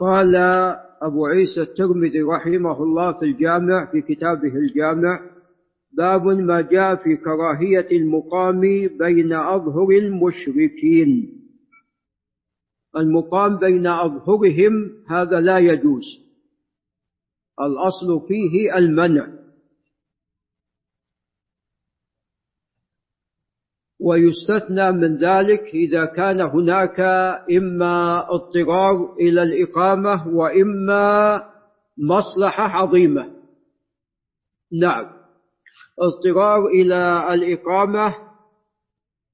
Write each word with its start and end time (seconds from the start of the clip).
قال 0.00 0.36
أبو 1.02 1.26
عيسى 1.26 1.62
الترمذي 1.62 2.22
رحمه 2.22 2.82
الله 2.82 3.12
في 3.18 3.24
الجامع 3.24 3.90
في 3.92 4.00
كتابه 4.00 4.56
الجامع 4.56 5.20
باب 5.96 6.26
ما 6.26 6.60
جاء 6.60 6.96
في 6.96 7.16
كراهية 7.16 7.96
المقام 7.96 8.60
بين 8.98 9.32
أظهر 9.32 9.88
المشركين. 9.90 11.32
المقام 12.96 13.56
بين 13.58 13.86
أظهرهم 13.86 14.90
هذا 15.08 15.40
لا 15.40 15.58
يجوز. 15.58 16.04
الأصل 17.60 18.28
فيه 18.28 18.78
المنع. 18.78 19.35
ويستثنى 24.06 24.92
من 24.92 25.16
ذلك 25.16 25.62
إذا 25.74 26.04
كان 26.04 26.40
هناك 26.40 27.00
إما 27.56 28.26
اضطرار 28.30 29.14
إلى 29.20 29.42
الإقامة 29.42 30.28
وإما 30.28 31.42
مصلحة 31.98 32.64
عظيمة. 32.64 33.26
نعم. 34.80 35.04
اضطرار 36.00 36.66
إلى 36.66 37.34
الإقامة 37.34 38.14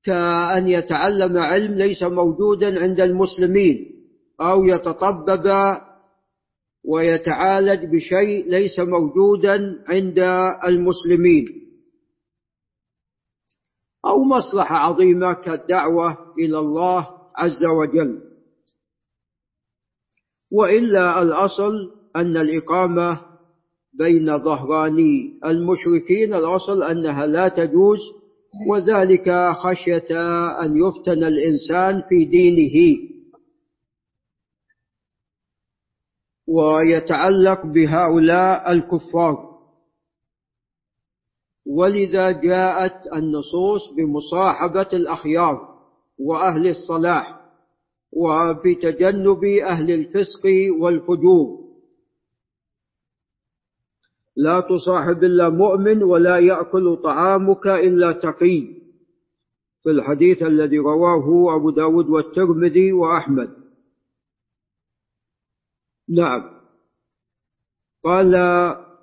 كأن 0.05 0.69
يتعلم 0.69 1.39
علم 1.39 1.75
ليس 1.75 2.03
موجودا 2.03 2.83
عند 2.83 3.01
المسلمين 3.01 3.77
أو 4.41 4.65
يتطبب 4.65 5.77
ويتعالج 6.85 7.85
بشيء 7.85 8.51
ليس 8.51 8.79
موجودا 8.79 9.85
عند 9.89 10.19
المسلمين. 10.69 11.45
أو 14.07 14.25
مصلحة 14.25 14.77
عظيمة 14.77 15.33
كالدعوة 15.33 16.17
إلى 16.39 16.59
الله 16.59 17.09
عز 17.37 17.65
وجل. 17.79 18.21
وإلا 20.53 21.23
الأصل 21.23 21.91
أن 22.17 22.37
الإقامة 22.37 23.21
بين 23.99 24.39
ظهراني 24.39 25.41
المشركين 25.45 26.35
الأصل 26.35 26.83
أنها 26.83 27.27
لا 27.27 27.49
تجوز 27.49 27.99
وذلك 28.71 29.53
خشية 29.57 30.11
أن 30.63 30.77
يفتن 30.77 31.25
الإنسان 31.25 32.03
في 32.09 32.25
دينه. 32.25 32.99
ويتعلق 36.49 37.67
بهؤلاء 37.67 38.73
الكفار. 38.73 39.52
ولذا 41.67 42.31
جاءت 42.31 43.07
النصوص 43.13 43.81
بمصاحبة 43.97 44.89
الأخيار 44.93 45.69
وأهل 46.19 46.69
الصلاح 46.69 47.41
وبتجنب 48.13 49.45
أهل 49.45 49.91
الفسق 49.91 50.43
والفجور. 50.81 51.63
لا 54.37 54.61
تصاحب 54.61 55.25
إلا 55.25 55.49
مؤمن 55.49 56.03
ولا 56.03 56.39
يأكل 56.39 56.97
طعامك 56.97 57.67
إلا 57.67 58.13
تقي. 58.13 58.83
في 59.83 59.91
الحديث 59.91 60.43
الذي 60.43 60.79
رواه 60.79 61.57
أبو 61.57 61.71
داود 61.71 62.09
والترمذي 62.09 62.93
وأحمد. 62.93 63.51
نعم. 66.09 66.63
قال 68.05 68.35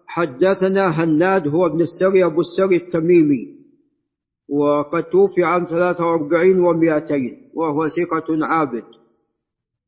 حدثنا 0.10 0.88
هناد 0.88 1.48
هو 1.48 1.66
ابن 1.66 1.82
السري 1.82 2.26
أبو 2.26 2.42
السري 2.42 2.76
التميمي 2.76 3.60
وقد 4.50 5.04
توفي 5.04 5.44
عام 5.44 5.66
43 5.66 6.60
ومائتين 6.60 7.52
وهو 7.54 7.88
ثقة 7.90 8.46
عابد. 8.46 8.84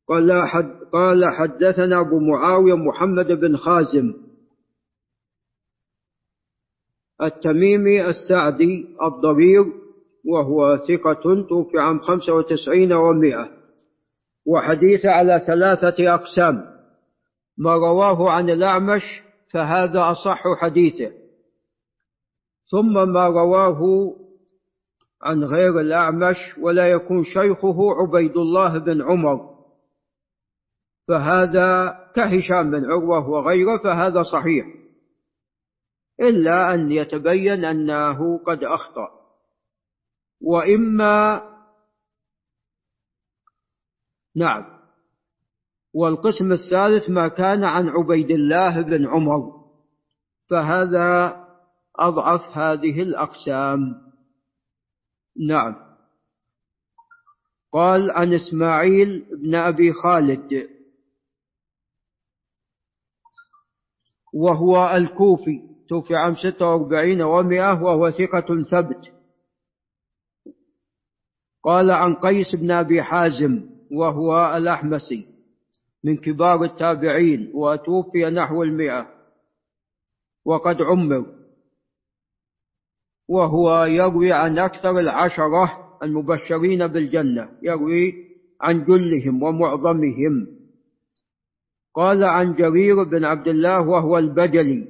قال, 0.08 0.48
حد 0.48 0.70
قال 0.92 1.24
حدثنا 1.34 2.00
أبو 2.00 2.18
معاوية 2.18 2.74
محمد 2.74 3.26
بن 3.26 3.56
خازم 3.56 4.14
التميمي 7.22 8.08
السعدي 8.08 8.86
الضرير 9.02 9.64
وهو 10.24 10.76
ثقة 10.76 11.46
توفي 11.48 11.78
عام 11.78 12.00
95 12.00 12.92
ومائة. 12.92 13.50
وحديث 14.46 15.06
على 15.06 15.42
ثلاثة 15.46 16.14
أقسام 16.14 16.64
ما 17.58 17.74
رواه 17.74 18.30
عن 18.30 18.50
الأعمش 18.50 19.22
فهذا 19.52 20.10
أصح 20.10 20.42
حديثه. 20.60 21.12
ثم 22.70 23.12
ما 23.12 23.26
رواه 23.26 23.80
عن 25.22 25.44
غير 25.44 25.80
الأعمش 25.80 26.36
ولا 26.60 26.90
يكون 26.90 27.24
شيخه 27.24 27.94
عبيد 27.94 28.36
الله 28.36 28.78
بن 28.78 29.02
عمر. 29.02 29.52
فهذا 31.08 31.98
كهشام 32.14 32.70
بن 32.70 32.90
عروة 32.90 33.28
وغيره 33.28 33.78
فهذا 33.78 34.22
صحيح. 34.22 34.66
إلا 36.20 36.74
أن 36.74 36.90
يتبين 36.90 37.64
أنه 37.64 38.38
قد 38.38 38.64
أخطأ. 38.64 39.08
وإما 40.40 41.42
نعم. 44.36 44.81
والقسم 45.94 46.52
الثالث 46.52 47.10
ما 47.10 47.28
كان 47.28 47.64
عن 47.64 47.88
عبيد 47.88 48.30
الله 48.30 48.80
بن 48.80 49.06
عمر. 49.06 49.62
فهذا 50.50 51.36
أضعف 51.98 52.58
هذه 52.58 53.02
الأقسام. 53.02 53.80
نعم. 55.48 55.76
قال 57.72 58.10
عن 58.10 58.34
إسماعيل 58.34 59.26
بن 59.42 59.54
أبي 59.54 59.92
خالد. 59.92 60.68
وهو 64.34 64.96
الكوفي 64.96 65.60
توفي 65.88 66.16
عام 66.16 66.34
46 66.34 67.22
ومئة 67.22 67.82
وهو 67.82 68.10
ثقة 68.10 68.62
ثبت. 68.70 69.12
قال 71.64 71.90
عن 71.90 72.14
قيس 72.14 72.54
بن 72.54 72.70
أبي 72.70 73.02
حازم 73.02 73.70
وهو 73.92 74.56
الأحمسي. 74.56 75.31
من 76.04 76.16
كبار 76.16 76.64
التابعين 76.64 77.50
وتوفي 77.54 78.24
نحو 78.24 78.62
المئة. 78.62 79.06
وقد 80.44 80.82
عمر. 80.82 81.26
وهو 83.28 83.84
يروي 83.84 84.32
عن 84.32 84.58
أكثر 84.58 84.98
العشرة 84.98 85.98
المبشرين 86.02 86.86
بالجنة. 86.86 87.48
يروي 87.62 88.14
عن 88.60 88.84
جلهم 88.84 89.42
ومعظمهم. 89.42 90.46
قال 91.94 92.24
عن 92.24 92.54
جرير 92.54 93.02
بن 93.02 93.24
عبد 93.24 93.48
الله 93.48 93.88
وهو 93.88 94.18
البجلي. 94.18 94.88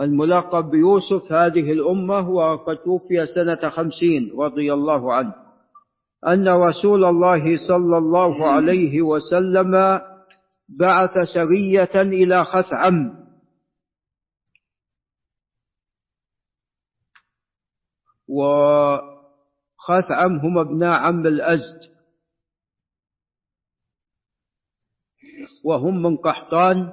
الملقب 0.00 0.70
بيوسف 0.70 1.32
هذه 1.32 1.72
الأمة 1.72 2.30
وقد 2.30 2.76
توفي 2.76 3.26
سنة 3.26 3.70
خمسين 3.70 4.32
رضي 4.38 4.74
الله 4.74 5.14
عنه. 5.14 5.49
أن 6.26 6.48
رسول 6.48 7.04
الله 7.04 7.68
صلى 7.68 7.98
الله 7.98 8.50
عليه 8.50 9.02
وسلم 9.02 10.00
بعث 10.68 11.10
سرية 11.34 12.02
إلى 12.02 12.44
خثعم. 12.44 13.20
وخثعم 18.28 19.02
هم 20.38 20.58
ابناء 20.58 21.00
عم 21.00 21.26
الأزد. 21.26 21.90
وهم 25.64 26.02
من 26.02 26.16
قحطان. 26.16 26.92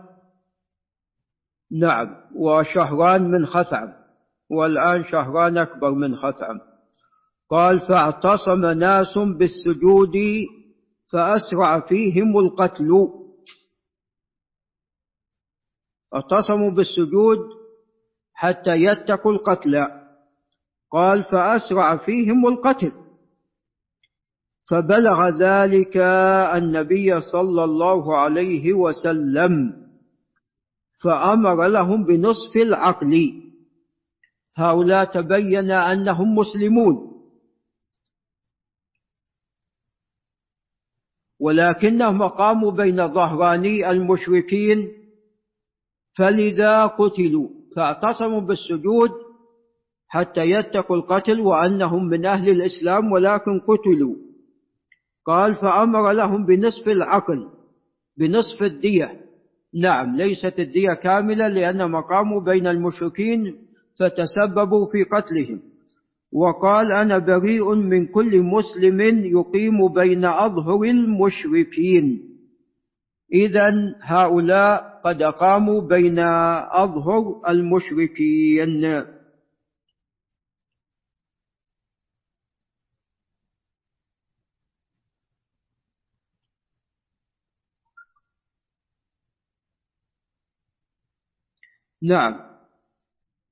نعم 1.71 2.15
وشهران 2.35 3.31
من 3.31 3.45
خثعم 3.45 3.93
والآن 4.49 5.03
شهران 5.03 5.57
أكبر 5.57 5.91
من 5.91 6.15
خثعم. 6.15 6.76
قال 7.49 7.79
فاعتصم 7.79 8.65
ناس 8.65 9.17
بالسجود 9.17 10.17
فأسرع 11.11 11.79
فيهم 11.79 12.37
القتل. 12.37 12.89
اعتصموا 16.15 16.71
بالسجود 16.71 17.39
حتى 18.33 18.71
يتقوا 18.71 19.31
القتل. 19.31 19.87
قال 20.91 21.23
فأسرع 21.23 21.97
فيهم 21.97 22.47
القتل. 22.47 22.91
فبلغ 24.69 25.29
ذلك 25.29 25.97
النبي 26.55 27.21
صلى 27.21 27.63
الله 27.63 28.17
عليه 28.17 28.73
وسلم 28.73 29.73
فأمر 31.03 31.67
لهم 31.67 32.03
بنصف 32.03 32.55
العقل. 32.55 33.33
هؤلاء 34.55 35.05
تبين 35.05 35.71
أنهم 35.71 36.35
مسلمون. 36.35 37.16
ولكنهم 41.39 42.23
قاموا 42.23 42.71
بين 42.71 43.07
ظهراني 43.13 43.91
المشركين 43.91 44.87
فلذا 46.17 46.85
قتلوا 46.85 47.49
فاعتصموا 47.75 48.41
بالسجود 48.41 49.09
حتى 50.07 50.41
يتقوا 50.41 50.95
القتل 50.95 51.39
وأنهم 51.41 52.05
من 52.07 52.25
أهل 52.25 52.49
الإسلام 52.49 53.11
ولكن 53.11 53.59
قتلوا. 53.59 54.15
قال 55.25 55.55
فأمر 55.55 56.11
لهم 56.11 56.45
بنصف 56.45 56.87
العقل 56.87 57.47
بنصف 58.17 58.63
الدية. 58.63 59.21
نعم 59.81 60.15
ليست 60.15 60.59
الدية 60.59 60.93
كاملة 61.03 61.47
لأن 61.47 61.91
مقاموا 61.91 62.41
بين 62.41 62.67
المشركين 62.67 63.55
فتسببوا 63.99 64.85
في 64.91 65.03
قتلهم. 65.03 65.61
وقال 66.33 66.91
أنا 66.91 67.17
بريء 67.19 67.75
من 67.75 68.07
كل 68.07 68.41
مسلم 68.41 68.99
يقيم 69.25 69.93
بين 69.93 70.25
أظهر 70.25 70.83
المشركين. 70.83 72.23
إذا 73.33 73.73
هؤلاء 74.01 75.01
قد 75.05 75.21
أقاموا 75.21 75.81
بين 75.87 76.19
أظهر 76.19 77.41
المشركين. 77.49 78.81
نعم. 92.01 92.56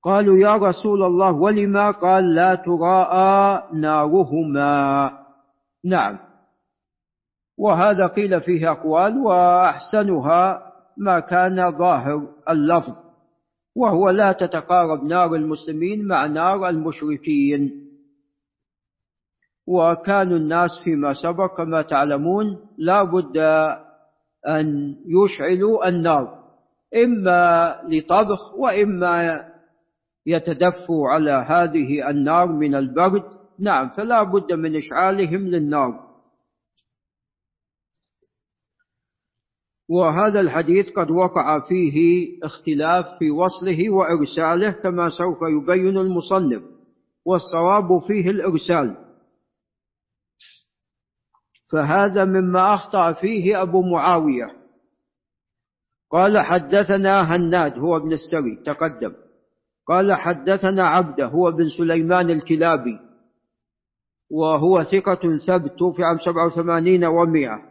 قالوا 0.06 0.38
يا 0.38 0.56
رسول 0.56 1.02
الله 1.02 1.32
ولما 1.32 1.90
قال 1.90 2.34
لا 2.34 2.54
تراءى 2.54 3.62
نارهما؟ 3.74 5.12
نعم. 5.84 6.18
وهذا 7.58 8.06
قيل 8.06 8.40
فيه 8.40 8.70
أقوال 8.70 9.18
وأحسنها 9.18 10.62
ما 10.96 11.20
كان 11.20 11.78
ظاهر 11.78 12.28
اللفظ 12.48 12.94
وهو 13.76 14.10
لا 14.10 14.32
تتقارب 14.32 15.04
نار 15.04 15.34
المسلمين 15.34 16.06
مع 16.06 16.26
نار 16.26 16.68
المشركين. 16.68 17.86
وكانوا 19.66 20.36
الناس 20.36 20.70
فيما 20.84 21.14
سبق 21.14 21.56
كما 21.56 21.82
تعلمون 21.82 22.58
لا 22.78 23.02
بد 23.02 23.36
أن 24.48 24.94
يشعلوا 25.06 25.88
النار 25.88 26.38
إما 27.04 27.74
لطبخ 27.88 28.54
وإما 28.54 29.44
يتدفوا 30.26 31.08
على 31.08 31.30
هذه 31.30 32.10
النار 32.10 32.46
من 32.46 32.74
البرد. 32.74 33.22
نعم 33.58 33.88
فلا 33.88 34.22
بد 34.22 34.52
من 34.52 34.76
إشعالهم 34.76 35.40
للنار. 35.40 36.06
وهذا 39.88 40.40
الحديث 40.40 40.92
قد 40.96 41.10
وقع 41.10 41.68
فيه 41.68 42.28
اختلاف 42.42 43.06
في 43.18 43.30
وصله 43.30 43.90
وإرساله 43.90 44.70
كما 44.70 45.10
سوف 45.10 45.38
يبين 45.42 45.96
المصنف. 45.96 46.62
والصواب 47.24 47.88
فيه 48.06 48.30
الإرسال. 48.30 48.96
فهذا 51.72 52.24
مما 52.24 52.74
أخطأ 52.74 53.12
فيه 53.12 53.62
أبو 53.62 53.82
معاوية. 53.82 54.56
قال 56.10 56.38
حدثنا 56.38 57.36
هناد 57.36 57.78
هو 57.78 57.96
ابن 57.96 58.12
السري 58.12 58.62
تقدم. 58.66 59.25
قال 59.86 60.12
حدثنا 60.12 60.86
عبده 60.86 61.26
هو 61.26 61.50
بن 61.50 61.68
سليمان 61.78 62.30
الكلابي 62.30 62.98
وهو 64.30 64.84
ثقة 64.84 65.38
ثبت 65.46 65.78
توفي 65.78 66.02
عام 66.02 66.18
سبعة 66.18 66.46
وثمانين 66.46 67.04
ومئة. 67.04 67.62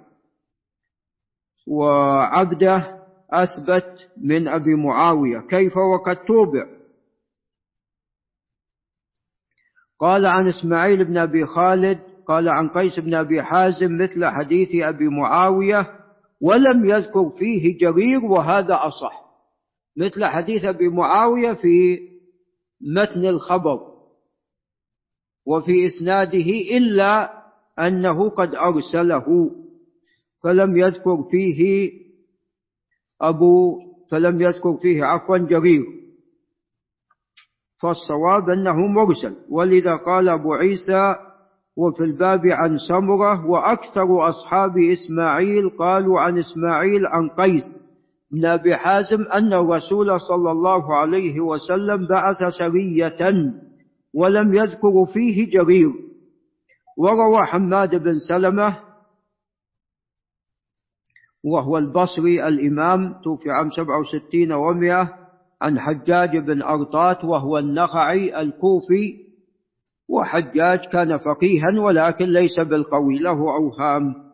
وعبده 1.67 3.05
أثبت 3.31 4.09
من 4.17 4.47
أبي 4.47 4.75
معاوية 4.75 5.39
كيف 5.39 5.77
وقد 5.77 6.15
توبع؟ 6.15 6.65
قال 9.99 10.25
عن 10.25 10.47
إسماعيل 10.47 11.05
بن 11.05 11.17
أبي 11.17 11.45
خالد 11.45 11.99
قال 12.27 12.49
عن 12.49 12.69
قيس 12.69 12.99
بن 12.99 13.13
أبي 13.13 13.43
حازم 13.43 13.97
مثل 13.97 14.25
حديث 14.25 14.69
أبي 14.83 15.09
معاوية 15.09 15.87
ولم 16.41 16.85
يذكر 16.85 17.29
فيه 17.29 17.77
جرير 17.77 18.25
وهذا 18.25 18.75
أصح. 18.75 19.24
مثل 19.97 20.25
حديث 20.25 20.65
أبي 20.65 20.87
معاوية 20.89 21.53
في 21.53 21.99
متن 22.95 23.25
الخبر 23.25 23.79
وفي 25.47 25.85
إسناده 25.85 26.49
إلا 26.77 27.33
أنه 27.79 28.29
قد 28.29 28.55
أرسله 28.55 29.51
فلم 30.43 30.77
يذكر 30.77 31.23
فيه 31.31 31.91
أبو 33.21 33.79
فلم 34.11 34.41
يذكر 34.41 34.77
فيه 34.81 35.03
عفوا 35.03 35.37
جرير. 35.37 35.83
فالصواب 37.81 38.49
أنه 38.49 38.75
مرسل 38.87 39.35
ولذا 39.49 39.95
قال 39.95 40.29
أبو 40.29 40.53
عيسى 40.53 41.15
وفي 41.77 42.03
الباب 42.03 42.41
عن 42.45 42.77
سمرة 42.89 43.45
وأكثر 43.49 44.29
أصحاب 44.29 44.77
إسماعيل 44.77 45.69
قالوا 45.69 46.19
عن 46.19 46.37
إسماعيل 46.37 47.05
عن 47.07 47.29
قيس. 47.29 47.84
بن 48.31 48.45
أبي 48.45 48.75
حازم 48.75 49.21
أن 49.33 49.53
الرسول 49.53 50.21
صلى 50.21 50.51
الله 50.51 50.95
عليه 50.95 51.39
وسلم 51.39 52.07
بعث 52.07 52.37
سرية 52.59 53.17
ولم 54.13 54.53
يذكر 54.53 55.05
فيه 55.13 55.51
جرير. 55.51 55.89
وروى 56.97 57.45
حماد 57.45 57.95
بن 57.95 58.13
سلمة 58.29 58.77
وهو 61.43 61.77
البصري 61.77 62.47
الإمام 62.47 63.21
توفي 63.23 63.49
عام 63.49 63.69
67 63.71 64.51
ومئة 64.51 65.13
عن 65.61 65.79
حجاج 65.79 66.37
بن 66.37 66.61
أرطات 66.61 67.23
وهو 67.25 67.57
النخعي 67.57 68.41
الكوفي. 68.41 69.25
وحجاج 70.09 70.79
كان 70.91 71.17
فقيها 71.17 71.79
ولكن 71.79 72.25
ليس 72.25 72.59
بالقوي 72.59 73.19
له 73.19 73.37
أوهام. 73.55 74.24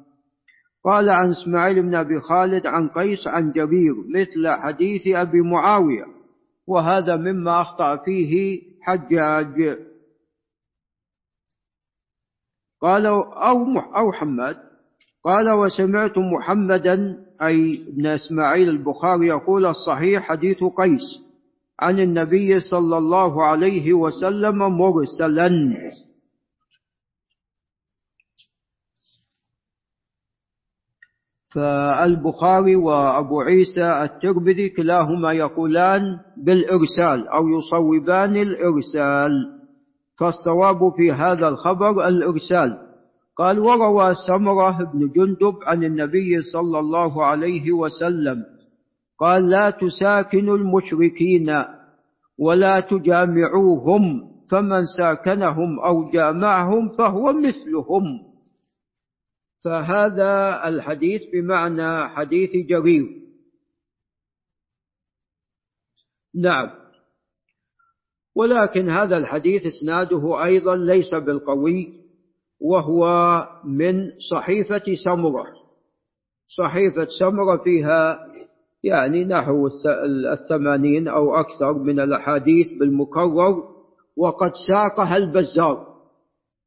قال 0.86 1.10
عن 1.10 1.30
إسماعيل 1.30 1.81
بن 1.81 1.95
أبي 1.95 2.19
خالد 2.19 2.68
عن 2.68 2.89
قيس 2.89 3.28
عن 3.28 3.51
جبير 3.51 3.94
مثل 4.16 4.48
حديث 4.62 5.01
أبي 5.07 5.42
معاوية 5.42 6.06
وهذا 6.68 7.16
مما 7.16 7.62
أخطأ 7.62 7.95
فيه 7.95 8.62
حجاج. 8.81 9.78
قال 12.81 13.06
أو 13.06 13.80
أو 13.80 14.12
حماد 14.12 14.57
قال 15.24 15.50
وسمعت 15.51 16.18
محمدا 16.18 17.18
أي 17.42 17.86
ابن 17.88 18.06
إسماعيل 18.06 18.69
البخاري 18.69 19.27
يقول 19.27 19.66
الصحيح 19.66 20.24
حديث 20.24 20.63
قيس 20.63 21.22
عن 21.80 22.00
النبي 22.00 22.60
صلى 22.60 22.98
الله 22.98 23.44
عليه 23.45 23.94
وسلم 23.94 24.57
مرسلا. 24.57 25.50
فالبخاري 31.56 32.75
وأبو 32.75 33.42
عيسى 33.42 34.03
الترمذي 34.03 34.70
كلاهما 34.70 35.31
يقولان 35.34 36.01
بالإرسال 36.38 37.27
أو 37.27 37.43
يصوبان 37.50 38.36
الإرسال. 38.36 39.31
فالصواب 40.20 40.79
في 40.98 41.12
هذا 41.12 41.48
الخبر 41.48 42.08
الإرسال. 42.08 42.77
قال 43.38 43.60
وروى 43.60 44.13
سمرة 44.27 44.77
بن 44.93 45.00
جندب 45.15 45.55
عن 45.67 45.84
النبي 45.84 46.41
صلى 46.53 46.79
الله 46.79 47.25
عليه 47.25 47.72
وسلم 47.72 48.38
قال 49.20 49.50
لا 49.50 49.70
تساكنوا 49.70 50.58
المشركين 50.58 51.63
ولا 52.39 52.79
تجامعوهم 52.79 54.03
فمن 54.51 54.86
ساكنهم 54.98 55.79
أو 55.79 56.10
جامعهم 56.10 56.89
فهو 56.98 57.34
مثلهم. 57.34 58.03
فهذا 59.63 60.62
الحديث 60.68 61.22
بمعنى 61.34 62.10
حديث 62.10 62.50
جرير. 62.70 63.22
نعم. 66.36 66.70
ولكن 68.36 68.89
هذا 68.89 69.18
الحديث 69.18 69.65
إسناده 69.65 70.44
أيضا 70.44 70.75
ليس 70.75 71.15
بالقوي 71.15 71.94
وهو 72.62 73.06
من 73.65 74.12
صحيفة 74.32 74.84
سمرة. 75.06 75.48
صحيفة 76.58 77.08
سمرة 77.20 77.63
فيها 77.63 78.20
يعني 78.84 79.25
نحو 79.25 79.70
الثمانين 80.34 81.08
أو 81.08 81.36
أكثر 81.36 81.74
من 81.74 82.00
الأحاديث 82.00 82.68
بالمكرر 82.80 83.63
وقد 84.18 84.51
ساقها 84.68 85.18
البزار. 85.18 85.90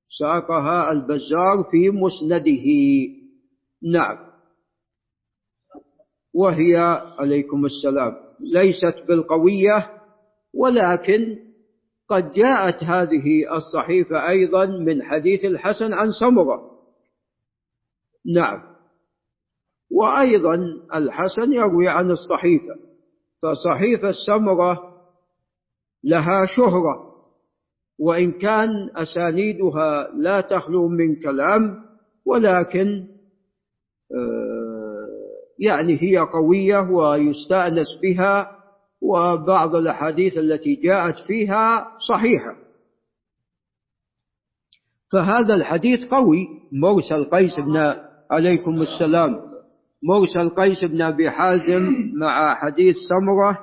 ساقها 0.08 0.92
البزار 0.92 1.64
في 1.70 1.90
مسنده. 1.90 2.66
نعم. 3.92 4.18
وهي 6.34 6.76
عليكم 7.18 7.64
السلام. 7.64 8.12
ليست 8.40 9.08
بالقوية 9.08 9.90
ولكن 10.54 11.38
قد 12.08 12.32
جاءت 12.32 12.84
هذه 12.84 13.56
الصحيفة 13.56 14.28
أيضا 14.28 14.66
من 14.66 15.02
حديث 15.02 15.44
الحسن 15.44 15.92
عن 15.92 16.10
سمرة. 16.20 16.70
نعم. 18.34 18.62
وأيضا 19.90 20.54
الحسن 20.94 21.52
يروي 21.52 21.88
عن 21.88 22.10
الصحيفة. 22.10 22.76
فصحيفة 23.42 24.08
السمرة 24.08 24.94
لها 26.04 26.46
شهرة. 26.56 27.13
وإن 27.98 28.32
كان 28.32 28.90
أسانيدها 28.96 30.08
لا 30.16 30.40
تخلو 30.40 30.88
من 30.88 31.20
كلام 31.20 31.84
ولكن 32.26 33.04
آه، 34.12 34.74
يعني 35.58 36.02
هي 36.02 36.18
قوية 36.18 36.90
ويستأنس 36.90 37.86
بها 38.02 38.50
وبعض 39.02 39.74
الأحاديث 39.74 40.38
التي 40.38 40.74
جاءت 40.74 41.14
فيها 41.26 41.88
صحيحة. 42.08 42.56
فهذا 45.12 45.54
الحديث 45.54 46.08
قوي. 46.10 46.46
مرسل 46.72 47.24
قيس 47.24 47.60
بن 47.60 47.76
عليكم 48.30 48.82
السلام. 48.82 49.40
مرسل 50.02 50.48
قيس 50.48 50.84
بن 50.84 51.02
أبي 51.02 51.30
حازم 51.30 51.92
مع 52.20 52.54
حديث 52.54 52.96
سمرة 53.08 53.58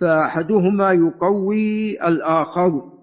فأحدهما 0.00 0.92
يقوي 0.92 1.90
الآخر. 2.08 2.93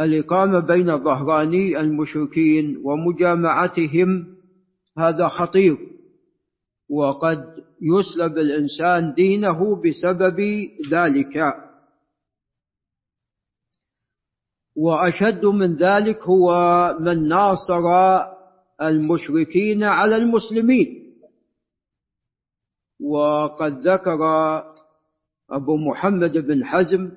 الإقامة 0.00 0.60
بين 0.60 0.98
ظهراني 1.04 1.80
المشركين 1.80 2.82
ومجامعتهم 2.84 4.36
هذا 4.98 5.28
خطير 5.28 5.76
وقد 6.90 7.44
يسلب 7.82 8.38
الإنسان 8.38 9.14
دينه 9.14 9.82
بسبب 9.82 10.40
ذلك. 10.90 11.54
وأشد 14.76 15.44
من 15.44 15.74
ذلك 15.74 16.22
هو 16.22 16.50
من 17.00 17.28
ناصر 17.28 17.84
المشركين 18.82 19.82
على 19.84 20.16
المسلمين. 20.16 21.06
وقد 23.00 23.78
ذكر 23.88 24.18
أبو 25.50 25.76
محمد 25.76 26.38
بن 26.38 26.64
حزم 26.64 27.10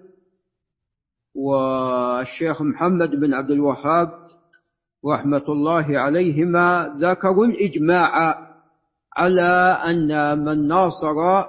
والشيخ 1.36 2.62
محمد 2.62 3.16
بن 3.16 3.34
عبد 3.34 3.52
الوهاب 3.52 4.10
رحمة 5.06 5.44
الله 5.50 6.00
عليهما 6.00 6.96
ذكروا 6.98 7.46
الإجماع 7.46 8.38
على 9.18 9.82
أن 9.86 10.40
من 10.46 10.68
ناصر 10.68 11.46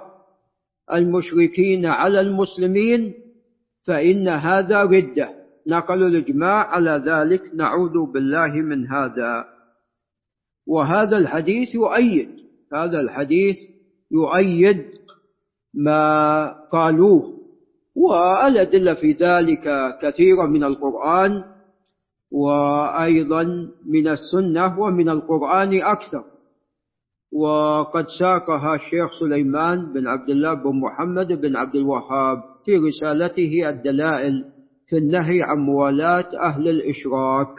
المشركين 0.93 1.87
على 1.87 2.21
المسلمين 2.21 3.15
فإن 3.87 4.29
هذا 4.29 4.83
ردة. 4.83 5.29
نقلوا 5.69 6.09
الإجماع 6.09 6.67
على 6.67 7.03
ذلك. 7.07 7.43
نعوذ 7.55 8.13
بالله 8.13 8.53
من 8.53 8.87
هذا. 8.87 9.45
وهذا 10.67 11.17
الحديث 11.17 11.75
يؤيد. 11.75 12.29
هذا 12.73 13.01
الحديث 13.01 13.57
يؤيد 14.11 14.85
ما 15.75 16.47
قالوه 16.73 17.40
والأدلة 17.97 18.95
في 18.95 19.13
ذلك 19.13 19.65
كثيرة 20.03 20.47
من 20.47 20.65
القرآن 20.65 21.45
وأيضا 22.33 23.43
من 23.87 24.09
السنة 24.09 24.81
ومن 24.81 25.09
القرآن 25.09 25.83
أكثر. 25.83 26.25
وقد 27.33 28.05
ساقها 28.19 28.75
الشيخ 28.75 29.11
سليمان 29.21 29.93
بن 29.93 30.07
عبد 30.07 30.31
الله 30.31 30.55
بن 30.55 30.81
محمد 30.81 31.33
بن 31.33 31.57
عبد 31.57 31.75
الوهاب 31.77 32.39
في 32.65 32.77
رسالته 32.77 33.69
الدلائل 33.69 34.45
في 34.87 34.97
النهي 34.99 35.43
عن 35.43 35.59
موالاة 35.59 36.29
أهل 36.43 36.69
الإشراك. 36.69 37.55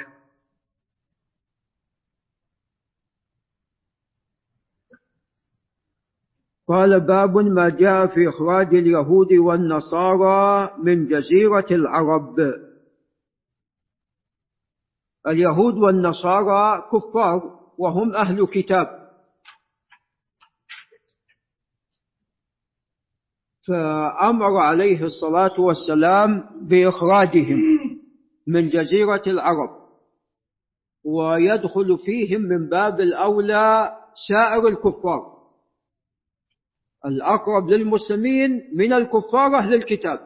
قال 6.68 7.00
باب 7.08 7.38
ما 7.38 7.70
جاء 7.70 8.08
في 8.08 8.30
إخراج 8.30 8.68
اليهود 8.76 9.34
والنصارى 9.34 10.72
من 10.84 11.08
جزيرة 11.08 11.66
العرب. 11.72 12.36
اليهود 15.28 15.74
والنصارى 15.74 16.82
كفار 16.92 17.42
وهم 17.78 18.16
أهل 18.16 18.46
كتاب. 18.48 19.02
فأمر 23.68 24.58
عليه 24.58 25.04
الصلاة 25.06 25.60
والسلام 25.60 26.44
بإخراجهم 26.62 27.60
من 28.48 28.68
جزيرة 28.68 29.22
العرب 29.28 29.82
ويدخل 31.06 31.98
فيهم 32.06 32.42
من 32.42 32.70
باب 32.70 33.00
الأولى 33.00 33.92
سائر 34.30 34.68
الكفار. 34.68 35.41
الأقرب 37.06 37.70
للمسلمين 37.70 38.70
من 38.74 38.94
الكفار 38.94 39.56
أهل 39.56 39.74
الكتاب. 39.74 40.20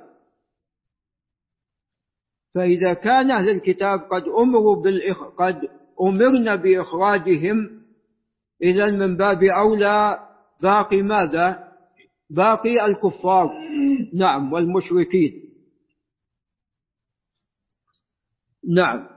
فإذا 2.55 2.94
كان 2.94 3.32
أهل 3.32 3.50
الكتاب 3.50 4.00
قد 4.00 4.24
أمروا 4.24 4.84
بالإخ... 4.84 5.24
قد 5.24 5.62
أمرنا 6.01 6.55
بإخراجهم 6.55 7.82
إذا 8.63 8.91
من 8.91 9.17
باب 9.17 9.44
أولى 9.44 10.20
باقي 10.62 11.01
ماذا؟ 11.01 11.72
باقي 12.29 12.86
الكفار. 12.86 13.51
نعم 14.13 14.53
والمشركين. 14.53 15.46
نعم. 18.75 19.08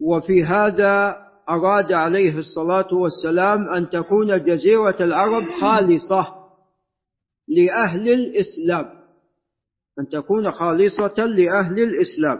وفي 0.00 0.44
هذا 0.44 1.27
أراد 1.48 1.92
عليه 1.92 2.38
الصلاة 2.38 2.94
والسلام 2.94 3.68
أن 3.68 3.90
تكون 3.90 4.44
جزيرة 4.44 4.96
العرب 5.00 5.44
خالصة 5.60 6.34
لأهل 7.48 8.08
الإسلام 8.08 8.98
أن 9.98 10.08
تكون 10.08 10.50
خالصة 10.50 11.14
لأهل 11.26 11.78
الإسلام. 11.82 12.38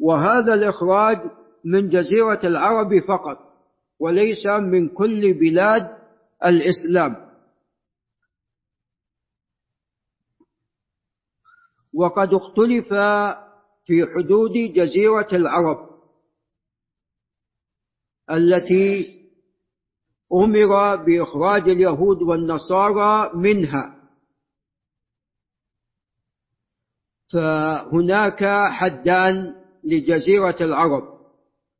وهذا 0.00 0.54
الإخراج 0.54 1.18
من 1.64 1.88
جزيرة 1.88 2.40
العرب 2.44 2.88
فقط 3.08 3.38
وليس 4.00 4.46
من 4.46 4.88
كل 4.88 5.34
بلاد 5.34 5.88
الإسلام. 6.44 7.16
وقد 11.94 12.34
اختلف 12.34 12.88
في 13.84 14.06
حدود 14.14 14.52
جزيرة 14.52 15.28
العرب. 15.32 15.93
التي 18.30 19.04
أمر 20.32 20.96
بإخراج 20.96 21.68
اليهود 21.68 22.22
والنصارى 22.22 23.30
منها. 23.34 23.94
فهناك 27.32 28.44
حدان 28.70 29.54
لجزيرة 29.84 30.56
العرب. 30.60 31.14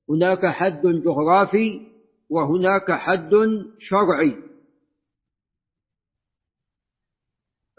هناك 0.09 0.47
حد 0.47 0.83
جغرافي 0.87 1.87
وهناك 2.31 2.93
حد 2.93 3.31
شرعي. 3.79 4.37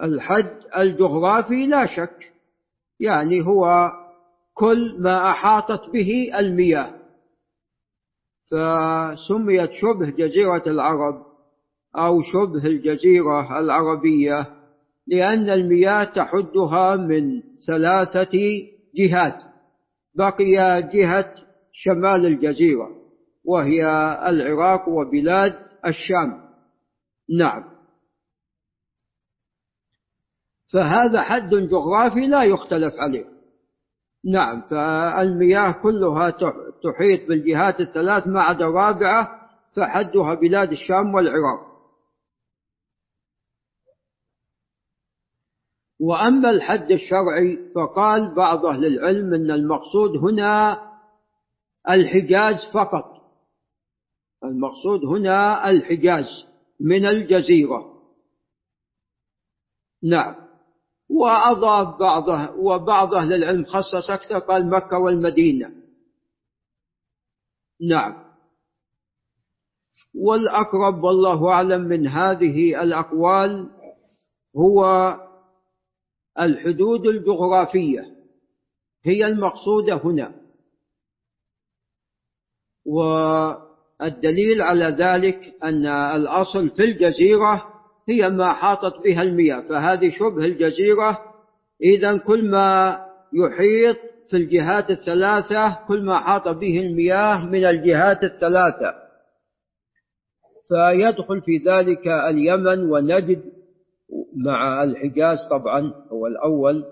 الحد 0.03 0.61
الجغرافي 0.77 1.65
لا 1.67 1.85
شك 1.85 2.33
يعني 2.99 3.41
هو 3.41 3.91
كل 4.53 5.01
ما 5.01 5.31
أحاطت 5.31 5.89
به 5.89 6.39
المياه. 6.39 6.94
فسميت 8.51 9.71
شبه 9.71 10.09
جزيرة 10.09 10.63
العرب 10.67 11.25
أو 11.97 12.21
شبه 12.21 12.65
الجزيرة 12.65 13.59
العربية 13.59 14.47
لأن 15.07 15.49
المياه 15.49 16.03
تحدها 16.03 16.95
من 16.95 17.41
ثلاثة 17.67 18.37
جهات. 18.95 19.37
بقي 20.15 20.81
جهة 20.93 21.35
شمال 21.71 22.25
الجزيرة 22.25 22.89
وهي 23.45 23.85
العراق 24.29 24.89
وبلاد 24.89 25.53
الشام. 25.85 26.45
نعم. 27.39 27.63
فهذا 30.73 31.21
حد 31.21 31.49
جغرافي 31.49 32.27
لا 32.27 32.43
يختلف 32.43 32.93
عليه. 32.97 33.25
نعم 34.33 34.61
فالمياه 34.61 35.71
كلها 35.71 36.29
تحيط 36.83 37.27
بالجهات 37.29 37.79
الثلاث 37.79 38.27
ما 38.27 38.41
عدا 38.41 38.65
الرابعة 38.65 39.49
فحدها 39.75 40.33
بلاد 40.33 40.71
الشام 40.71 41.15
والعراق. 41.15 41.75
وأما 45.99 46.49
الحد 46.49 46.91
الشرعي 46.91 47.71
فقال 47.75 48.35
بعض 48.35 48.65
أهل 48.65 48.85
العلم 48.85 49.33
أن 49.33 49.51
المقصود 49.51 50.17
هنا 50.17 50.81
الحجاز 51.89 52.55
فقط. 52.73 53.05
المقصود 54.43 55.05
هنا 55.05 55.69
الحجاز 55.69 56.25
من 56.79 57.05
الجزيرة. 57.05 57.95
نعم. 60.03 60.35
وأضاف 61.09 61.99
بعضه 61.99 62.51
وبعض 62.51 63.13
أهل 63.13 63.33
العلم 63.33 63.65
خصص 63.65 64.09
أكثر 64.09 64.39
قال 64.39 64.69
مكة 64.69 64.99
والمدينة. 64.99 65.84
نعم. 67.81 68.25
والأقرب 70.15 71.03
والله 71.03 71.49
أعلم 71.49 71.81
من 71.81 72.07
هذه 72.07 72.81
الأقوال 72.83 73.69
هو 74.57 74.85
الحدود 76.39 77.07
الجغرافية. 77.07 78.15
هي 79.03 79.25
المقصودة 79.25 79.95
هنا. 80.03 80.35
والدليل 82.85 84.61
على 84.61 84.85
ذلك 84.85 85.53
أن 85.63 85.85
الأصل 85.85 86.69
في 86.69 86.83
الجزيرة 86.83 87.73
هي 88.09 88.29
ما 88.29 88.53
حاطت 88.53 89.03
بها 89.03 89.21
المياه. 89.21 89.61
فهذه 89.61 90.11
شبه 90.19 90.45
الجزيرة. 90.45 91.35
إذا 91.81 92.17
كل 92.17 92.49
ما 92.49 92.99
يحيط 93.33 93.97
في 94.29 94.37
الجهات 94.37 94.89
الثلاثة 94.89 95.77
كل 95.87 96.05
ما 96.05 96.19
حاط 96.19 96.47
به 96.47 96.79
المياه 96.79 97.45
من 97.45 97.65
الجهات 97.65 98.23
الثلاثة. 98.23 98.93
فيدخل 100.67 101.41
في 101.41 101.57
ذلك 101.57 102.07
اليمن 102.07 102.91
ونجد 102.91 103.43
مع 104.45 104.83
الحجاز 104.83 105.37
طبعا 105.51 105.93
هو 106.11 106.27
الأول 106.27 106.83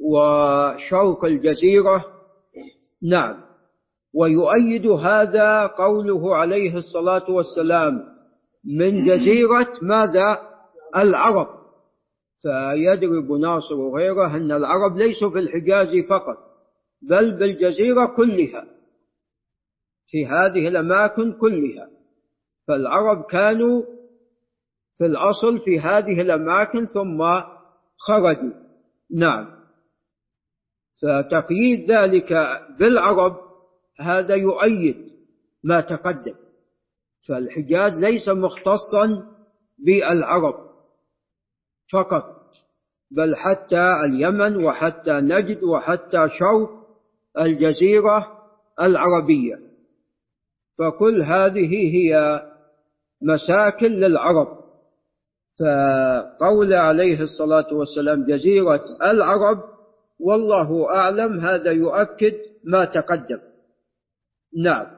وشرق 0.00 1.24
الجزيرة. 1.24 2.04
نعم. 3.02 3.46
ويؤيد 4.14 4.86
هذا 4.86 5.66
قوله 5.66 6.36
عليه 6.36 6.76
الصلاة 6.76 7.30
والسلام 7.30 8.02
من 8.64 9.04
جزيرة 9.04 9.72
ماذا؟ 9.82 10.38
العرب. 10.96 11.48
فيدرب 12.42 13.32
ناصر 13.32 13.74
وغيره 13.74 14.36
أن 14.36 14.52
العرب 14.52 14.96
ليسوا 14.96 15.30
في 15.30 15.38
الحجاز 15.38 15.88
فقط. 16.08 16.36
بل 17.08 17.38
بالجزيرة 17.38 18.06
كلها. 18.16 18.66
في 20.06 20.26
هذه 20.26 20.68
الأماكن 20.68 21.32
كلها. 21.32 21.90
فالعرب 22.68 23.24
كانوا 23.24 23.82
في 24.98 25.06
الأصل 25.06 25.58
في 25.64 25.80
هذه 25.80 26.20
الأماكن 26.20 26.86
ثم 26.86 27.42
خرجوا. 27.98 28.52
نعم. 29.10 29.56
فتقييد 31.02 31.90
ذلك 31.90 32.32
بالعرب 32.78 33.36
هذا 34.00 34.34
يؤيد 34.34 34.96
ما 35.64 35.80
تقدم. 35.80 36.34
فالحجاز 37.28 37.92
ليس 38.00 38.28
مختصا 38.28 39.36
بالعرب 39.78 40.54
فقط 41.92 42.36
بل 43.10 43.36
حتى 43.36 43.92
اليمن 44.04 44.64
وحتى 44.64 45.12
نجد 45.12 45.62
وحتى 45.64 46.28
شرق 46.38 46.75
الجزيرة 47.40 48.28
العربية. 48.80 49.58
فكل 50.78 51.22
هذه 51.22 51.94
هي 51.94 52.42
مساكن 53.22 53.86
للعرب. 53.86 54.66
فقول 55.60 56.72
عليه 56.72 57.20
الصلاة 57.22 57.66
والسلام 57.72 58.26
جزيرة 58.26 58.84
العرب 59.02 59.58
والله 60.20 60.94
أعلم 60.94 61.40
هذا 61.40 61.72
يؤكد 61.72 62.34
ما 62.64 62.84
تقدم. 62.84 63.38
نعم. 64.64 64.96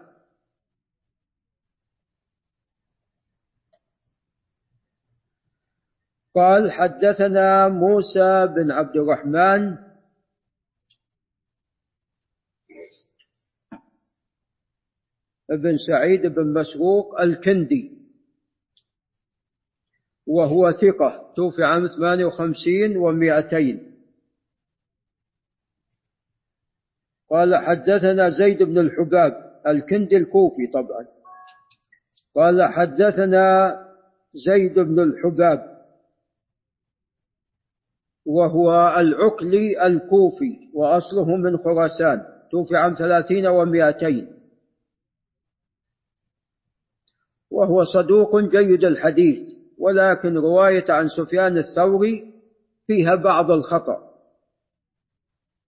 قال 6.35 6.73
حدثنا 6.73 7.69
موسى 7.69 8.47
بن 8.47 8.71
عبد 8.71 8.97
الرحمن 8.97 9.88
بن 15.51 15.77
سعيد 15.87 16.27
بن 16.27 16.53
مسروق 16.53 17.21
الكندي 17.21 17.99
وهو 20.27 20.71
ثقة 20.71 21.33
توفي 21.37 21.65
عام 21.65 21.87
58 21.87 22.91
و200 22.95 23.89
قال 27.31 27.57
حدثنا 27.57 28.31
زيد 28.31 28.63
بن 28.63 28.79
الحباب 28.79 29.49
الكندي 29.67 30.17
الكوفي 30.17 30.67
طبعا. 30.67 31.07
قال 32.37 32.73
حدثنا 32.73 33.77
زيد 34.47 34.79
بن 34.79 35.01
الحباب 35.01 35.79
وهو 38.27 38.95
العقلي 38.99 39.87
الكوفي 39.87 40.71
وأصله 40.75 41.37
من 41.37 41.57
خراسان 41.57 42.23
توفي 42.51 42.77
عام 42.77 42.95
ثلاثين 42.95 43.47
ومائتين. 43.47 44.38
وهو 47.51 47.85
صدوق 47.85 48.41
جيد 48.41 48.85
الحديث 48.85 49.39
ولكن 49.79 50.35
رواية 50.39 50.93
عن 50.93 51.09
سفيان 51.09 51.59
الثوري 51.59 52.35
فيها 52.87 53.15
بعض 53.15 53.51
الخطأ. 53.51 54.09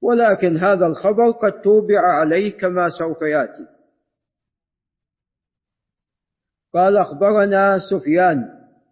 ولكن 0.03 0.57
هذا 0.57 0.87
الخبر 0.87 1.31
قد 1.31 1.61
توبع 1.63 2.01
عليه 2.01 2.53
كما 2.57 2.89
سوف 2.89 3.23
يأتي. 3.23 3.67
قال 6.75 6.97
أخبرنا 6.97 7.79
سفيان 7.91 8.45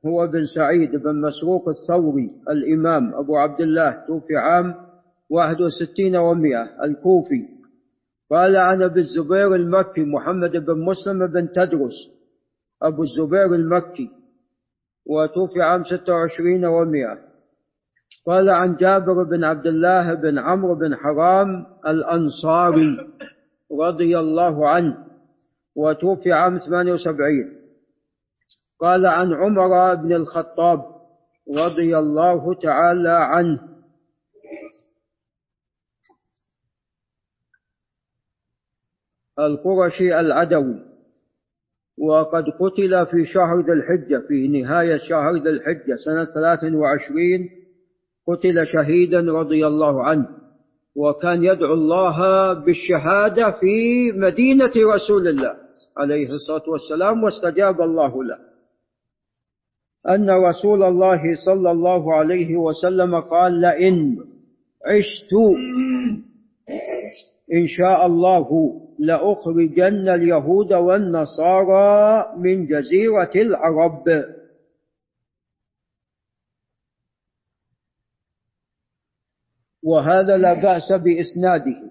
هو 0.07 0.27
بن 0.27 0.47
سعيد 0.55 0.91
بن 0.97 1.21
مسروق 1.21 1.65
الثوري 1.69 2.31
الإمام 2.51 3.15
أبو 3.15 3.37
عبد 3.37 3.61
الله 3.61 4.07
توفي 4.07 4.37
عام 4.37 4.75
واحد 5.31 5.61
وستين 5.61 6.17
ومئة 6.17 6.85
الكوفي. 6.85 7.49
قال 8.31 8.57
عن 8.57 8.83
أبي 8.83 9.01
الزبير 9.01 9.55
المكي 9.55 10.05
محمد 10.05 10.57
بن 10.57 10.85
مسلم 10.85 11.27
بن 11.27 11.53
تدرس 11.53 12.18
أبو 12.83 13.03
الزبير 13.03 13.55
المكي 13.55 14.11
وتوفي 15.07 15.63
عام 15.63 15.83
ستة 15.85 16.13
وعشرين 16.13 16.65
ومئة. 16.65 17.29
قال 18.27 18.51
عن 18.51 18.77
جابر 18.77 19.23
بن 19.23 19.45
عبد 19.45 19.67
الله 19.67 20.15
بن 20.15 20.39
عمرو 20.39 20.75
بن 20.75 20.97
حرام 20.97 21.67
الأنصاري 21.87 22.97
رضي 23.81 24.19
الله 24.19 24.69
عنه 24.69 25.07
وتوفي 25.77 26.33
عام 26.33 26.59
78 26.59 27.59
قال 28.81 29.07
عن 29.07 29.33
عمر 29.33 29.95
بن 29.95 30.13
الخطاب 30.13 30.85
رضي 31.57 31.99
الله 31.99 32.55
تعالى 32.55 33.09
عنه. 33.09 33.69
القرشي 39.39 40.21
العدوي. 40.21 40.88
وقد 42.01 42.45
قتل 42.61 43.07
في 43.07 43.25
شهر 43.27 43.61
ذي 43.61 43.73
الحجة 43.73 44.27
في 44.29 44.49
نهاية 44.49 44.99
شهر 45.09 45.33
ذي 45.35 45.51
الحجة 45.51 45.97
سنة 46.05 46.25
23 46.25 47.49
قتل 48.29 48.67
شهيدا 48.67 49.21
رضي 49.21 49.67
الله 49.67 50.03
عنه. 50.05 50.29
وكان 50.97 51.45
يدعو 51.45 51.75
الله 51.75 52.53
بالشهادة 52.53 53.51
في 53.61 54.13
مدينة 54.17 54.73
رسول 54.95 55.29
الله 55.29 55.55
عليه 55.97 56.31
الصلاة 56.31 56.69
والسلام 56.69 57.25
واستجاب 57.25 57.81
الله 57.81 58.25
له. 58.25 58.39
أن 60.09 60.31
رسول 60.31 60.83
الله 60.83 61.21
صلى 61.47 61.71
الله 61.71 62.15
عليه 62.15 62.57
وسلم 62.57 63.21
قال 63.21 63.61
لئن 63.61 64.17
عشت 64.87 65.35
إن 67.55 67.67
شاء 67.67 68.07
الله 68.07 68.49
لأخرجن 68.99 70.09
اليهود 70.09 70.73
والنصارى 70.73 72.27
من 72.37 72.67
جزيرة 72.67 73.31
العرب. 73.37 74.05
وهذا 79.83 80.37
لا 80.37 80.55
بأس 80.55 80.93
بإسناده. 80.93 81.91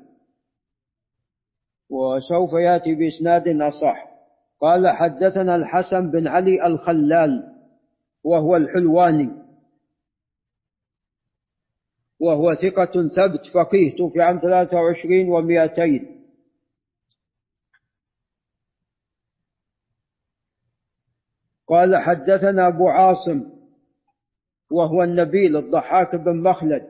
وسوف 1.90 2.54
يأتي 2.54 2.96
بإسناد 2.96 3.62
أصح 3.62 4.08
قال 4.62 4.90
حدثنا 4.90 5.56
الحسن 5.56 6.12
بن 6.12 6.28
علي 6.28 6.66
الخلال 6.68 7.54
وهو 8.24 8.56
الحلواني. 8.56 9.30
وهو 12.20 12.56
ثقة 12.56 13.08
ثبت 13.16 13.46
فقيه 13.54 13.98
توفي 13.98 14.22
عام 14.22 14.40
23 14.40 15.30
ومائتين. 15.30 16.17
قال 21.68 21.98
حدثنا 21.98 22.68
أبو 22.68 22.88
عاصم 22.88 23.44
وهو 24.72 25.04
النبيل 25.04 25.58
الضحاك 25.58 26.16
بن 26.16 26.44
مخلد. 26.44 26.88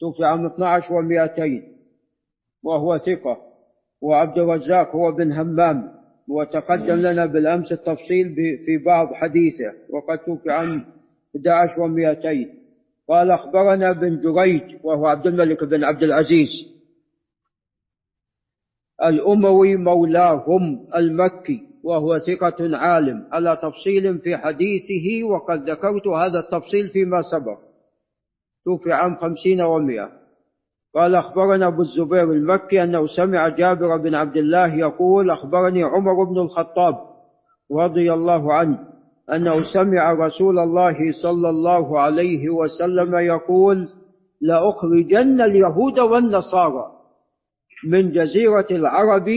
توفي 0.00 0.24
عام 0.24 0.46
12 0.46 0.88
و200 0.88 1.62
وهو 2.62 2.98
ثقة 2.98 3.36
وعبد 4.02 4.38
الرزاق 4.38 4.96
هو 4.96 5.12
بن 5.12 5.32
همام. 5.32 6.00
وتقدم 6.28 6.94
لنا 6.94 7.26
بالأمس 7.26 7.72
التفصيل 7.72 8.34
في 8.64 8.78
بعض 8.86 9.12
حديثه 9.14 9.72
وقد 9.90 10.18
توفي 10.18 10.50
عام 10.50 10.84
11 11.36 11.76
و200 11.76 12.48
قال 13.08 13.30
أخبرنا 13.30 13.92
بن 13.92 14.20
جريج 14.20 14.76
وهو 14.84 15.06
عبد 15.06 15.26
الملك 15.26 15.64
بن 15.64 15.84
عبد 15.84 16.02
العزيز 16.02 16.48
الأموي 19.04 19.76
مولاهم 19.76 20.86
المكي. 20.96 21.69
وهو 21.84 22.18
ثقة 22.18 22.76
عالم. 22.76 23.26
على 23.32 23.58
تفصيل 23.62 24.18
في 24.18 24.36
حديثه 24.36 25.28
وقد 25.30 25.70
ذكرت 25.70 26.06
هذا 26.06 26.38
التفصيل 26.38 26.88
فيما 26.88 27.20
سبق. 27.32 27.58
توفي 28.64 28.92
عام 28.92 29.16
خمسين 29.16 29.60
ومئة 29.60 30.08
قال 30.94 31.14
أخبرنا 31.14 31.66
أبو 31.66 31.82
الزبير 31.82 32.32
المكي 32.32 32.82
أنه 32.84 33.06
سمع 33.06 33.48
جابر 33.48 33.96
بن 33.96 34.14
عبد 34.14 34.36
الله 34.36 34.74
يقول 34.74 35.30
أخبرني 35.30 35.82
عمر 35.82 36.24
بن 36.24 36.38
الخطاب 36.38 36.94
رضي 37.72 38.12
الله 38.12 38.52
عنه 38.54 38.78
أنه 39.32 39.72
سمع 39.74 40.12
رسول 40.12 40.58
الله 40.58 40.96
صلى 41.22 41.50
الله 41.50 42.00
عليه 42.00 42.48
وسلم 42.50 43.14
يقول 43.16 43.88
لأخرجن 44.40 45.40
اليهود 45.40 45.98
والنصارى 45.98 46.86
من 47.88 48.10
جزيرة 48.10 48.66
العرب 48.70 49.28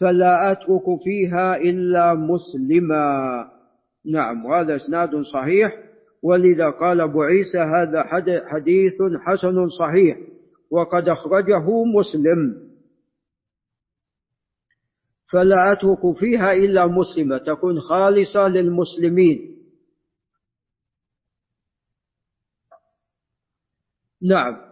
فلا 0.00 0.52
أترك 0.52 1.02
فيها 1.04 1.56
إلا 1.56 2.14
مسلما. 2.14 3.04
نعم 4.12 4.46
وهذا 4.46 4.76
إسناد 4.76 5.10
صحيح. 5.32 5.72
ولذا 6.22 6.70
قال 6.70 7.00
أبو 7.00 7.22
عيسى 7.22 7.58
هذا 7.58 8.04
حديث 8.48 9.02
حسن 9.26 9.68
صحيح 9.68 10.18
وقد 10.70 11.08
أخرجه 11.08 11.84
مسلم. 11.84 12.68
فلا 15.32 15.72
أترك 15.72 16.16
فيها 16.16 16.52
إلا 16.52 16.86
مسلمة 16.86 17.38
تكون 17.38 17.80
خالصة 17.80 18.48
للمسلمين. 18.48 19.58
نعم. 24.22 24.67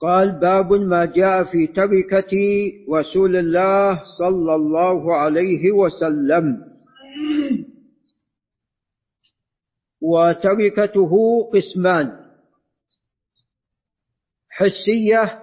قال 0.00 0.40
باب 0.40 0.72
ما 0.72 1.04
جاء 1.04 1.44
في 1.44 1.66
تركة 1.66 2.32
رسول 2.94 3.36
الله 3.36 4.02
صلى 4.18 4.54
الله 4.54 5.14
عليه 5.14 5.72
وسلم. 5.72 6.68
وتركته 10.02 11.12
قسمان 11.52 12.12
حسية 14.50 15.42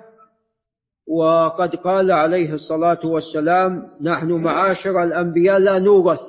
وقد 1.08 1.76
قال 1.76 2.12
عليه 2.12 2.54
الصلاة 2.54 3.06
والسلام 3.06 3.86
نحن 4.02 4.32
معاشر 4.32 5.04
الأنبياء 5.04 5.60
لا 5.60 5.80
نورث 5.80 6.20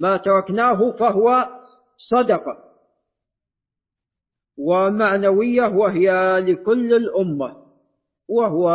ما 0.00 0.16
تركناه 0.16 0.90
فهو 0.96 1.46
صدقة 2.10 2.56
ومعنوية 4.58 5.68
وهي 5.76 6.38
لكل 6.40 6.94
الأمة. 6.94 7.65
وهو 8.28 8.68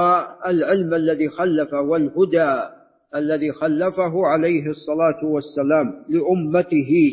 العلم 0.46 0.94
الذي 0.94 1.30
خلفه 1.30 1.82
والهدى 1.82 2.70
الذي 3.16 3.52
خلفه 3.52 4.28
عليه 4.28 4.66
الصلاة 4.66 5.26
والسلام 5.26 6.06
لأمته 6.10 7.12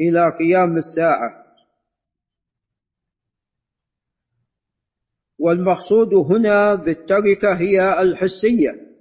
إلى 0.00 0.36
قيام 0.38 0.76
الساعة. 0.76 1.42
والمقصود 5.40 6.14
هنا 6.14 6.74
بالتركة 6.74 7.54
هي 7.54 8.02
الحسية. 8.02 8.92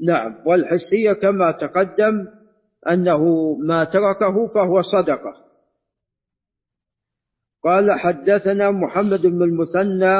نعم 0.00 0.36
والحسية 0.46 1.12
كما 1.12 1.52
تقدم 1.52 2.26
أنه 2.90 3.54
ما 3.58 3.84
تركه 3.84 4.46
فهو 4.54 4.82
صدقة. 4.82 5.45
قال 7.66 7.92
حدثنا 7.92 8.70
محمد 8.70 9.26
بن 9.26 9.42
المثنى 9.42 10.16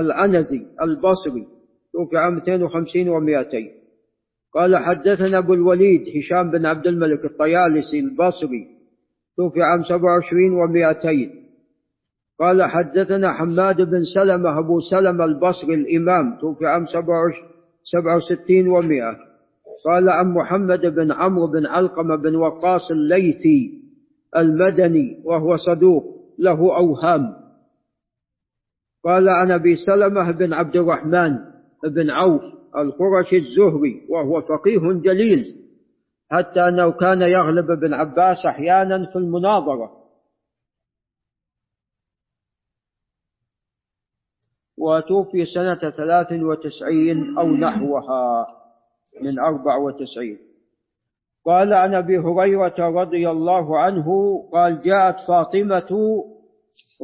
العنزي 0.00 0.60
البصري 0.82 1.46
توفي 1.92 2.16
عام 2.16 2.34
250 2.34 3.04
و200 3.06 3.56
قال 4.54 4.76
حدثنا 4.76 5.38
أبو 5.38 5.54
الوليد 5.54 6.00
هشام 6.16 6.50
بن 6.50 6.66
عبد 6.66 6.86
الملك 6.86 7.24
الطيالسي 7.24 7.98
البصري 8.00 8.66
توفي 9.36 9.62
عام 9.62 9.82
27 9.82 10.40
و200 10.56 11.28
قال 12.40 12.62
حدثنا 12.62 13.32
حماد 13.32 13.76
بن 13.76 14.04
سلمة 14.14 14.58
أبو 14.58 14.80
سلمة 14.90 15.24
البصري 15.24 15.74
الإمام 15.74 16.38
توفي 16.40 16.66
عام 16.66 16.84
67 16.86 18.64
و100 18.64 19.16
قال 19.86 20.08
عن 20.08 20.26
محمد 20.34 20.80
بن 20.86 21.12
عمرو 21.12 21.46
بن 21.46 21.66
علقمة 21.66 22.16
بن 22.16 22.36
وقاص 22.36 22.90
الليثي 22.90 23.82
المدني 24.36 25.22
وهو 25.24 25.56
صدوق. 25.56 26.15
له 26.38 26.76
أوهام. 26.76 27.46
قال 29.04 29.28
عن 29.28 29.50
أبي 29.50 29.76
سلمة 29.76 30.30
بن 30.30 30.52
عبد 30.52 30.76
الرحمن 30.76 31.38
بن 31.84 32.10
عوف 32.10 32.42
القرشي 32.76 33.36
الزهري 33.36 34.06
وهو 34.08 34.40
فقيه 34.40 35.00
جليل 35.02 35.44
حتى 36.30 36.68
أنه 36.68 36.90
كان 36.90 37.22
يغلب 37.22 37.70
ابن 37.70 37.94
عباس 37.94 38.46
أحيانا 38.46 39.06
في 39.12 39.16
المناظرة. 39.16 40.06
وتوفي 44.78 45.46
سنة 45.46 45.90
ثلاث 45.90 46.32
وتسعين 46.32 47.38
أو 47.38 47.48
نحوها 47.48 48.46
من 49.22 49.38
أربع 49.38 49.76
وتسعين. 49.76 50.38
قال 51.46 51.74
عن 51.74 51.94
أبي 51.94 52.18
هريرة 52.18 52.74
رضي 52.78 53.30
الله 53.30 53.78
عنه 53.78 54.06
قال 54.52 54.82
جاءت 54.82 55.20
فاطمة 55.28 55.90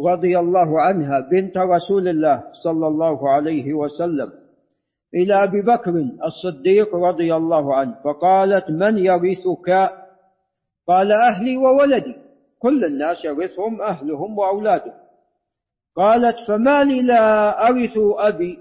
رضي 0.08 0.38
الله 0.38 0.80
عنها 0.80 1.20
بنت 1.30 1.58
رسول 1.58 2.08
الله 2.08 2.42
صلى 2.64 2.86
الله 2.86 3.30
عليه 3.30 3.74
وسلم 3.74 4.32
إلى 5.14 5.44
أبي 5.44 5.62
بكر 5.62 5.94
الصديق 6.24 6.94
رضي 6.96 7.36
الله 7.36 7.74
عنه 7.76 7.94
فقالت 8.04 8.70
من 8.70 8.98
يرثك؟ 8.98 9.90
قال 10.88 11.12
أهلي 11.12 11.56
وولدي 11.56 12.16
كل 12.58 12.84
الناس 12.84 13.24
يرثهم 13.24 13.82
أهلهم 13.82 14.38
وأولادهم. 14.38 14.92
قالت 15.96 16.36
فما 16.48 16.84
لي 16.84 17.02
لا 17.02 17.52
أرث 17.68 17.98
أبي 18.18 18.58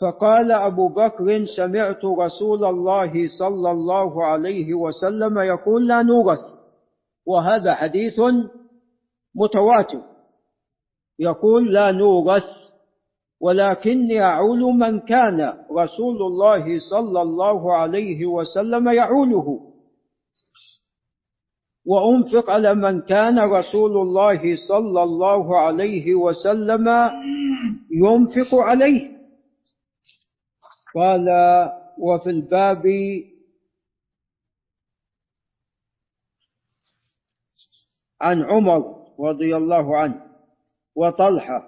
فقال 0.00 0.52
أبو 0.52 0.88
بكر 0.88 1.44
سمعت 1.56 2.04
رسول 2.04 2.64
الله 2.64 3.12
صلى 3.38 3.70
الله 3.70 4.24
عليه 4.24 4.74
وسلم 4.74 5.38
يقول 5.38 5.88
لا 5.88 6.02
نورث 6.02 6.40
وهذا 7.26 7.74
حديث 7.74 8.20
متواتر. 9.34 10.00
يقول 11.18 11.72
لا 11.72 11.92
نورث 11.92 12.42
ولكني 13.40 14.22
أعول 14.22 14.60
من 14.60 15.00
كان 15.00 15.40
رسول 15.78 16.22
الله 16.22 16.78
صلى 16.90 17.22
الله 17.22 17.74
عليه 17.74 18.26
وسلم 18.26 18.88
يعوله. 18.88 19.60
وأنفق 21.86 22.50
على 22.50 22.74
من 22.74 23.00
كان 23.00 23.38
رسول 23.38 23.96
الله 23.96 24.56
صلى 24.68 25.02
الله 25.02 25.58
عليه 25.58 26.14
وسلم 26.14 26.88
ينفق 27.90 28.54
عليه. 28.54 29.13
قال 30.94 31.28
وفي 31.98 32.30
الباب 32.30 32.82
عن 38.20 38.42
عمر 38.42 39.04
رضي 39.20 39.56
الله 39.56 39.98
عنه 39.98 40.26
وطلحة 40.96 41.62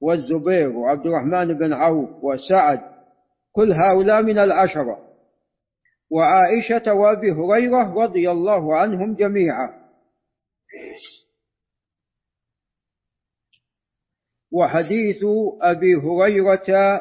والزبير 0.00 0.68
وعبد 0.76 1.06
الرحمن 1.06 1.58
بن 1.58 1.72
عوف 1.72 2.24
وسعد 2.24 2.80
كل 3.52 3.72
هؤلاء 3.72 4.22
من 4.22 4.38
العشرة. 4.38 5.10
وعائشة 6.10 6.94
وأبي 6.94 7.30
هريرة 7.32 7.94
رضي 8.04 8.30
الله 8.30 8.76
عنهم 8.76 9.14
جميعا. 9.14 9.80
وحديث 14.52 15.24
أبي 15.62 15.94
هريرة 15.94 17.00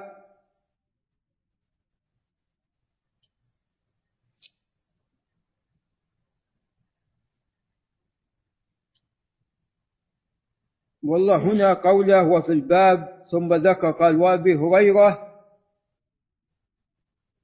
والله 11.03 11.37
هنا 11.37 11.73
قوله 11.73 12.23
وفي 12.27 12.51
الباب 12.51 13.21
ثم 13.31 13.53
ذكر 13.53 13.91
قال 13.91 14.21
وابي 14.21 14.55
هريرة 14.55 15.29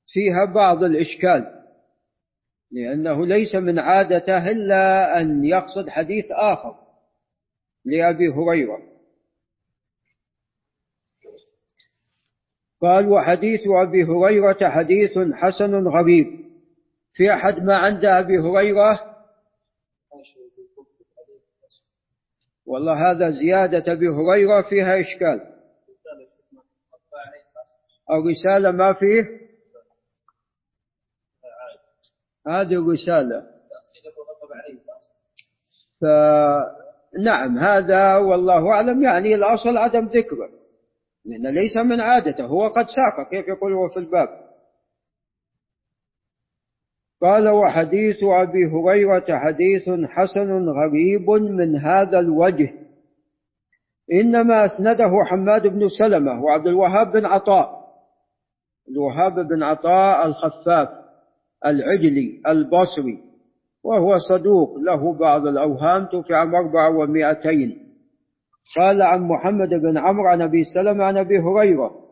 فيها 0.08 0.46
بعض 0.46 0.84
الإشكال 0.84 1.56
لأنه 2.72 3.26
ليس 3.26 3.56
من 3.56 3.80
عادته 3.80 4.52
إلا 4.52 5.22
أن 5.22 5.44
يقصد 5.44 5.90
حديث 5.90 6.26
آخر 6.32 6.76
لأبي 7.86 8.28
هريرة. 8.30 8.80
قال 12.82 13.10
وحديث 13.10 13.60
أبي 13.68 14.04
هريرة 14.04 14.70
حديث 14.70 15.12
حسن 15.34 15.88
غريب. 15.88 16.46
في 17.14 17.34
أحد 17.34 17.60
ما 17.64 17.76
عند 17.76 18.06
أبي 18.06 18.38
هريرة 18.38 19.15
والله 22.66 23.12
هذا 23.12 23.30
زيادة 23.30 23.94
أبي 23.94 24.08
هريرة 24.08 24.62
فيها 24.62 25.00
إشكال. 25.00 25.56
الرسالة 28.12 28.72
ما 28.72 28.94
فيه؟ 28.94 29.24
هذه 32.48 32.74
الرسالة 32.74 33.56
فنعم 36.02 37.58
هذا 37.58 38.18
والله 38.18 38.72
أعلم 38.72 39.04
يعني 39.04 39.36
الأصل 39.36 39.78
عدم 39.78 40.06
ذكره. 40.06 40.50
لأن 41.26 41.54
ليس 41.54 41.78
من 41.78 42.02
عادته 42.02 42.46
هو 42.46 42.68
قد 42.68 42.86
ساق 42.86 43.30
كيف 43.30 43.48
يقول 43.48 43.74
هو 43.74 43.90
في 43.90 43.98
الباب؟ 44.00 44.45
قال 47.22 47.50
وحديث 47.50 48.24
أبي 48.24 48.66
هريرة 48.74 49.26
حديث 49.30 49.90
حسن 50.10 50.66
غريب 50.70 51.30
من 51.52 51.76
هذا 51.76 52.20
الوجه. 52.20 52.74
إنما 54.14 54.66
أسنده 54.66 55.12
حماد 55.26 55.68
بن 55.68 55.90
سلمة 56.00 56.44
وعبد 56.44 56.68
الوهاب 56.68 57.12
بن 57.12 57.26
عطاء. 57.26 57.86
الوهاب 58.90 59.48
بن 59.48 59.64
عطاء 59.64 60.28
الخفاف 60.28 60.90
العجلي 61.66 62.42
البصري 62.48 63.20
وهو 63.84 64.18
صدوق. 64.30 64.78
له 64.78 65.14
بعض 65.14 65.48
الأوهام 65.48 66.06
توفي 66.06 66.34
عام 66.34 66.56
أربعة 66.56 66.90
ومائتين 66.98 67.78
قال 68.78 69.02
عن 69.02 69.22
محمد 69.22 69.70
بن 69.70 69.98
عمرو 69.98 70.28
عن 70.28 70.42
أبي 70.42 70.64
سلمة 70.76 71.04
عن 71.04 71.18
أبي 71.18 71.38
هريرة 71.40 72.05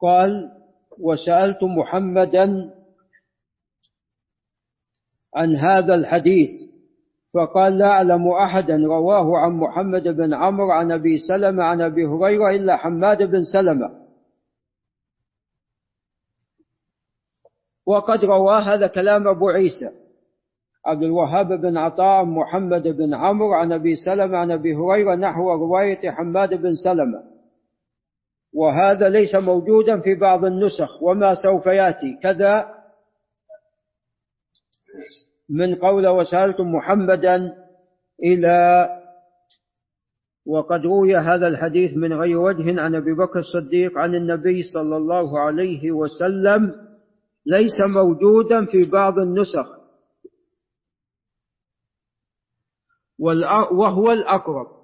قال 0.00 0.50
وسألت 0.98 1.64
محمدا 1.64 2.74
عن 5.36 5.56
هذا 5.56 5.94
الحديث 5.94 6.50
فقال 7.34 7.78
لا 7.78 7.86
أعلم 7.90 8.28
أحدا 8.28 8.76
رواه 8.76 9.38
عن 9.38 9.52
محمد 9.52 10.08
بن 10.08 10.34
عمرو 10.34 10.70
عن 10.70 10.92
أبي 10.92 11.18
سلمة 11.18 11.64
عن 11.64 11.80
أبي 11.80 12.06
هريرة 12.06 12.50
إلا 12.50 12.76
حماد 12.76 13.22
بن 13.22 13.40
سلمة. 13.52 13.90
وقد 17.86 18.24
رواه 18.24 18.60
هذا 18.60 18.86
كلام 18.86 19.28
أبو 19.28 19.48
عيسى 19.48 19.90
عبد 20.86 21.02
الوهاب 21.02 21.60
بن 21.60 21.76
عطاء 21.76 22.24
محمد 22.24 22.88
بن 22.88 23.14
عمرو 23.14 23.52
عن 23.52 23.72
أبي 23.72 23.96
سلمة 23.96 24.38
عن 24.38 24.50
أبي 24.50 24.74
هريرة 24.74 25.14
نحو 25.14 25.52
رواية 25.52 26.10
حماد 26.10 26.54
بن 26.54 26.72
سلمة. 26.84 27.22
وهذا 28.54 29.08
ليس 29.08 29.34
موجودا 29.34 30.00
في 30.00 30.14
بعض 30.14 30.44
النسخ 30.44 31.02
وما 31.02 31.34
سوف 31.42 31.66
يأتي. 31.66 32.18
كذا 32.22 32.74
من 35.50 35.74
قول 35.74 36.08
وسألتم 36.08 36.72
محمدا 36.72 37.52
إلى 38.22 38.88
وقد 40.46 40.80
روي 40.80 41.16
هذا 41.16 41.48
الحديث 41.48 41.96
من 41.96 42.12
غير 42.12 42.38
وجه 42.38 42.80
عن 42.80 42.94
أبي 42.94 43.14
بكر 43.14 43.38
الصديق 43.38 43.98
عن 43.98 44.14
النبي 44.14 44.62
صلى 44.62 44.96
الله 44.96 45.40
عليه 45.40 45.92
وسلم 45.92 46.72
ليس 47.46 47.80
موجودا 47.94 48.64
في 48.64 48.90
بعض 48.90 49.18
النسخ. 49.18 49.78
وهو 53.72 54.12
الأقرب. 54.12 54.77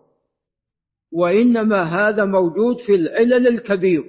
وإنما 1.14 1.82
هذا 1.82 2.24
موجود 2.24 2.76
في 2.86 2.94
العلل 2.94 3.48
الكبير. 3.48 4.04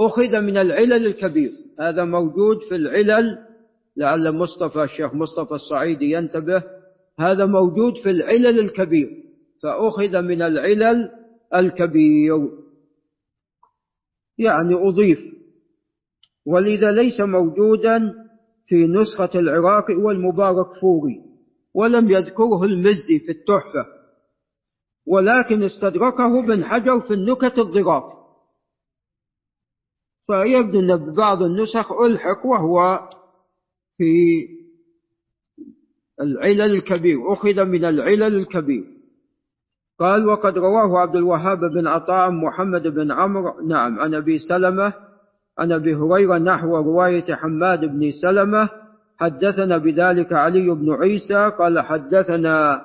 أخذ 0.00 0.40
من 0.40 0.56
العلل 0.56 1.06
الكبير. 1.06 1.50
هذا 1.80 2.04
موجود 2.04 2.58
في 2.68 2.74
العلل 2.74 3.38
لعل 3.96 4.32
مصطفى 4.32 4.82
الشيخ 4.82 5.14
مصطفى 5.14 5.54
الصعيدي 5.54 6.10
ينتبه 6.12 6.62
هذا 7.18 7.46
موجود 7.46 7.96
في 8.02 8.10
العلل 8.10 8.58
الكبير. 8.60 9.08
فأخذ 9.62 10.22
من 10.22 10.42
العلل 10.42 11.10
الكبير. 11.54 12.48
يعني 14.38 14.74
أضيف. 14.74 15.18
ولذا 16.46 16.92
ليس 16.92 17.20
موجودا 17.20 18.14
في 18.66 18.86
نسخة 18.86 19.38
العراقي 19.40 19.94
والمبارك 19.94 20.72
فوري 20.80 21.20
ولم 21.74 22.10
يذكره 22.10 22.64
المزي 22.64 23.18
في 23.26 23.32
التحفة. 23.32 23.97
ولكن 25.08 25.62
استدركه 25.62 26.38
ابن 26.44 26.64
حجر 26.64 27.00
في 27.00 27.14
النكت 27.14 27.58
الضراف. 27.58 28.04
فيبدو 30.26 30.78
أن 30.78 30.96
ببعض 30.96 31.42
النسخ 31.42 31.92
ألحق 31.92 32.46
وهو 32.46 33.00
في 33.98 34.46
العلل 36.20 36.74
الكبير 36.74 37.32
أخذ 37.32 37.64
من 37.64 37.84
العلل 37.84 38.36
الكبير. 38.36 38.84
قال 39.98 40.26
وقد 40.26 40.58
رواه 40.58 40.98
عبد 40.98 41.16
الوهاب 41.16 41.58
بن 41.58 41.86
عطاء 41.86 42.30
محمد 42.30 42.82
بن 42.82 43.12
عمرو 43.12 43.60
نعم 43.68 44.00
عن 44.00 44.14
أبي 44.14 44.38
سلمة 44.38 44.92
عن 45.58 45.72
أبي 45.72 45.94
هريرة 45.94 46.38
نحو 46.38 46.76
رواية 46.76 47.34
حماد 47.34 47.80
بن 47.80 48.10
سلمة 48.22 48.68
حدثنا 49.16 49.78
بذلك 49.78 50.32
علي 50.32 50.70
بن 50.70 50.92
عيسى 50.92 51.52
قال 51.58 51.80
حدثنا 51.80 52.80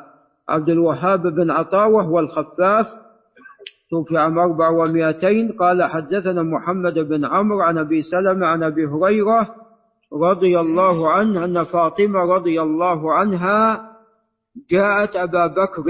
عبد 0.54 0.70
الوهاب 0.70 1.22
بن 1.28 1.52
عطاء 1.52 1.90
وهو 1.92 2.20
الخفاف 2.20 2.88
توفي 3.92 4.18
عام 4.18 4.40
أربع 4.40 4.70
ومائتين 4.70 5.52
قال 5.52 5.84
حدثنا 5.84 6.44
محمد 6.44 6.94
بن 7.00 7.26
عمرو 7.26 7.62
عن 7.62 7.78
أبي 7.78 8.02
سلمة 8.02 8.48
عن 8.48 8.64
أبي 8.64 8.86
هريرة 8.86 9.56
رضي 10.14 10.60
الله 10.60 11.12
عنه 11.12 11.46
أن 11.46 11.64
فاطمة 11.64 12.20
رضي 12.20 12.62
الله 12.62 13.14
عنها 13.14 13.90
جاءت 14.70 15.16
أبا 15.16 15.48
بكر 15.48 15.86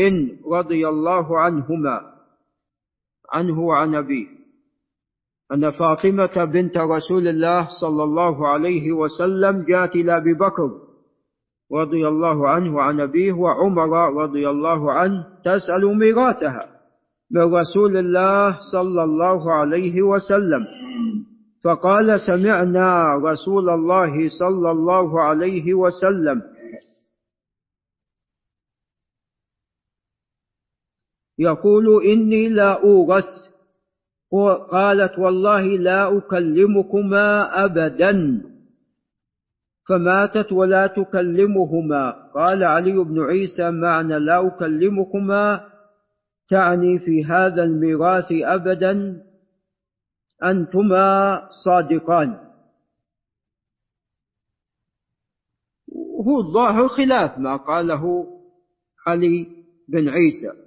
رضي 0.52 0.88
الله 0.88 1.39
عنهما 1.39 2.02
عنه 3.34 3.60
وعن 3.60 3.95
أبيه 3.95 4.28
أن 5.54 5.69
فاطمة 5.71 6.45
بنت 6.45 6.78
رسول 6.78 7.28
الله 7.28 7.67
صلى 7.82 8.04
الله 8.04 8.47
عليه 8.47 8.91
وسلم 8.91 9.63
جاءت 9.67 9.95
إلى 9.95 10.17
أبي 10.17 10.34
بكر 10.34 10.71
رضي 11.73 12.07
الله 12.07 12.49
عنه 12.49 12.75
وعن 12.75 12.99
أبيه 12.99 13.33
وعمر 13.33 14.21
رضي 14.23 14.49
الله 14.49 14.91
عنه 14.91 15.25
تسأل 15.45 15.97
ميراثها 15.97 16.69
من 17.31 17.55
رسول 17.55 17.97
الله 17.97 18.57
صلى 18.71 19.03
الله 19.03 19.53
عليه 19.53 20.01
وسلم 20.01 20.63
فقال 21.63 22.19
سمعنا 22.27 23.15
رسول 23.15 23.69
الله 23.69 24.29
صلى 24.39 24.71
الله 24.71 25.21
عليه 25.21 25.73
وسلم 25.73 26.41
يقول 31.39 32.03
إني 32.05 32.49
لا 32.49 32.83
أورث 32.83 33.25
قالت 34.71 35.19
والله 35.19 35.62
لا 35.65 36.17
أكلمكما 36.17 37.49
أبدا 37.65 38.13
فماتت 39.89 40.52
ولا 40.52 40.88
تكلمهما. 40.88 42.32
قال 42.36 42.63
علي 42.63 43.04
بن 43.04 43.19
عيسى 43.24 43.72
معنى 43.72 44.19
لا 44.19 44.48
أكلمكما 44.48 45.69
تعني 46.50 47.00
في 47.00 47.26
هذا 47.26 47.63
الميراث 47.63 48.32
أبدا 48.32 49.24
أنتما 50.43 51.39
صادقان. 51.65 52.39
هو 56.28 56.39
الظاهر 56.39 56.88
خلاف 56.88 57.39
ما 57.39 57.56
قاله 57.56 58.28
علي 59.08 59.48
بن 59.89 60.10
عيسى. 60.10 60.63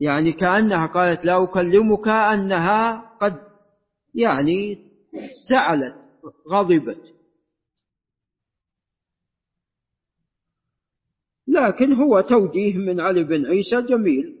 يعني 0.00 0.32
كأنها 0.32 0.86
قالت 0.86 1.24
لا 1.24 1.44
أكلمك 1.44 2.08
أنها 2.08 3.10
قد 3.20 3.36
يعني 4.14 4.78
زعلت 5.50 5.94
غضبت. 6.50 7.19
لكن 11.50 11.92
هو 11.92 12.20
توجيه 12.20 12.78
من 12.78 13.00
علي 13.00 13.24
بن 13.24 13.46
عيسى 13.46 13.82
جميل 13.82 14.40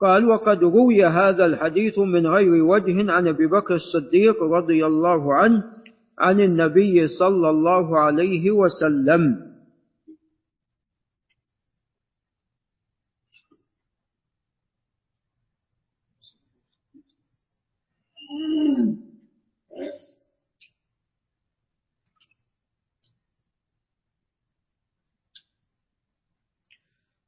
قال 0.00 0.28
وقد 0.28 0.64
روي 0.64 1.04
هذا 1.04 1.46
الحديث 1.46 1.98
من 1.98 2.26
غير 2.26 2.64
وجه 2.64 3.12
عن 3.12 3.28
أبي 3.28 3.46
بكر 3.46 3.74
الصديق 3.74 4.42
رضي 4.42 4.86
الله 4.86 5.34
عنه 5.34 5.64
عن 6.18 6.40
النبي 6.40 7.08
صلى 7.08 7.50
الله 7.50 7.98
عليه 7.98 8.50
وسلم. 8.50 9.49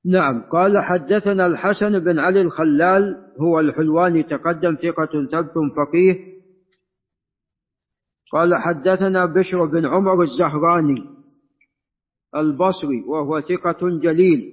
نعم 0.04 0.42
قال 0.50 0.78
حدثنا 0.78 1.46
الحسن 1.46 1.98
بن 1.98 2.18
علي 2.18 2.40
الخلال 2.40 3.16
هو 3.40 3.60
الحلواني 3.60 4.22
تقدم 4.22 4.74
ثقة 4.74 5.26
ثبت 5.32 5.54
فقيه. 5.76 6.32
قال 8.32 8.54
حدثنا 8.54 9.26
بشر 9.26 9.64
بن 9.64 9.86
عمر 9.86 10.22
الزهراني 10.22 11.04
البصري 12.36 13.02
وهو 13.08 13.40
ثقة 13.40 13.98
جليل 14.02 14.52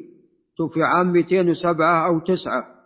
توفي 0.57 0.83
عام 0.83 1.11
207 1.11 2.07
أو 2.07 2.19
9 2.19 2.79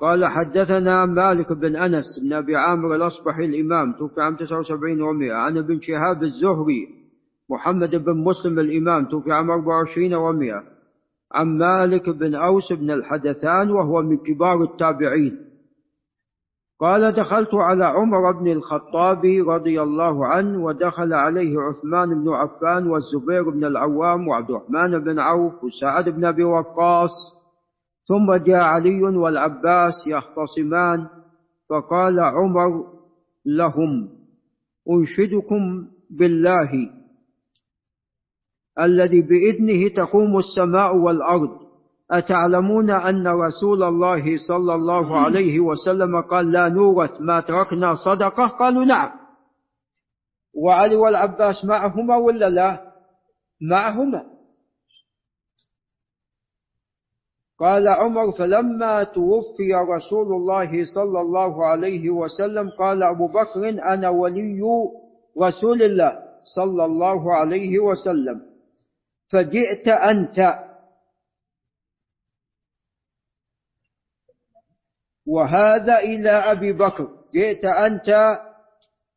قال 0.00 0.26
حدثنا 0.26 1.06
مالك 1.06 1.52
بن 1.52 1.76
أنس 1.76 2.04
بن 2.22 2.32
أبي 2.32 2.56
عامر 2.56 2.94
الأصبحي 2.94 3.44
الإمام 3.44 3.92
توفي 3.98 4.20
عام 4.20 4.36
79 4.36 4.98
و100 4.98 5.30
عن 5.30 5.58
ابن 5.58 5.80
شهاب 5.80 6.22
الزهري 6.22 6.88
محمد 7.50 7.96
بن 7.96 8.16
مسلم 8.16 8.58
الإمام 8.58 9.08
توفي 9.08 9.32
عام 9.32 9.50
24 9.50 10.10
و100 10.10 10.77
عن 11.32 11.58
مالك 11.58 12.10
بن 12.10 12.34
أوس 12.34 12.72
بن 12.72 12.90
الحدثان 12.90 13.70
وهو 13.70 14.02
من 14.02 14.16
كبار 14.16 14.62
التابعين. 14.62 15.48
قال 16.80 17.12
دخلت 17.12 17.54
على 17.54 17.84
عمر 17.84 18.32
بن 18.32 18.52
الخطاب 18.52 19.22
رضي 19.48 19.82
الله 19.82 20.26
عنه 20.26 20.64
ودخل 20.64 21.14
عليه 21.14 21.54
عثمان 21.60 22.24
بن 22.24 22.28
عفان 22.28 22.86
والزبير 22.86 23.50
بن 23.50 23.64
العوام 23.64 24.28
وعبد 24.28 24.50
الرحمن 24.50 24.98
بن 24.98 25.18
عوف 25.18 25.52
وسعد 25.64 26.08
بن 26.08 26.24
أبي 26.24 26.44
وقاص. 26.44 27.10
ثم 28.08 28.44
جاء 28.46 28.60
علي 28.60 29.02
والعباس 29.02 29.92
يختصمان 30.06 31.06
فقال 31.70 32.20
عمر 32.20 32.84
لهم 33.46 34.08
أنشدكم 34.90 35.86
بالله. 36.10 36.97
الذي 38.80 39.22
بإذنه 39.22 39.88
تقوم 39.96 40.38
السماء 40.38 40.96
والأرض. 40.96 41.68
أتعلمون 42.10 42.90
أن 42.90 43.28
رسول 43.28 43.82
الله 43.82 44.24
صلى 44.48 44.74
الله 44.74 45.18
عليه 45.20 45.60
وسلم 45.60 46.20
قال 46.20 46.52
لا 46.52 46.68
نورث 46.68 47.20
ما 47.20 47.40
تركنا 47.40 47.94
صدقة؟ 47.94 48.46
قالوا 48.46 48.84
نعم. 48.84 49.10
وعلي 50.64 50.96
والعباس 50.96 51.64
معهما 51.64 52.16
ولا 52.16 52.50
لا؟ 52.50 52.80
معهما. 53.70 54.22
قال 57.60 57.88
عمر 57.88 58.32
فلما 58.32 59.04
توفي 59.04 59.74
رسول 59.74 60.26
الله 60.26 60.84
صلى 60.94 61.20
الله 61.20 61.66
عليه 61.66 62.10
وسلم 62.10 62.70
قال 62.78 63.02
أبو 63.02 63.26
بكر 63.28 63.68
أنا 63.94 64.08
ولي 64.08 64.60
رسول 65.42 65.82
الله 65.82 66.12
صلى 66.56 66.84
الله 66.84 67.34
عليه 67.34 67.78
وسلم. 67.78 68.47
فجئت 69.28 69.88
أنت. 69.88 70.58
وهذا 75.26 75.98
إلى 75.98 76.30
أبي 76.30 76.72
بكر. 76.72 77.08
جئت 77.34 77.64
أنت 77.64 78.08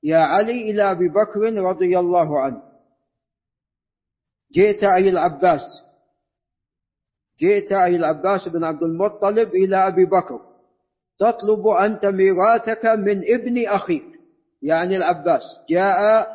يا 0.04 0.18
علي 0.18 0.72
إلى 0.72 0.92
أبي 0.92 1.08
بكر 1.08 1.64
رضي 1.64 2.00
الله 2.00 2.40
عنه. 2.40 2.62
جئت 4.56 4.84
أي 4.84 5.10
العباس. 5.10 5.62
جئت 7.40 7.72
أي 7.72 7.96
العباس 7.96 8.48
بن 8.48 8.64
عبد 8.64 8.84
المطلب 8.84 9.50
إلى 9.56 9.88
أبي 9.88 10.06
بكر. 10.06 10.40
تطلب 11.20 11.68
أنت 11.68 12.06
ميراثك 12.06 12.86
من 12.86 13.18
ابن 13.34 13.68
أخيك 13.68 14.20
يعني 14.62 14.98
العباس. 14.98 15.42
جاء 15.70 16.28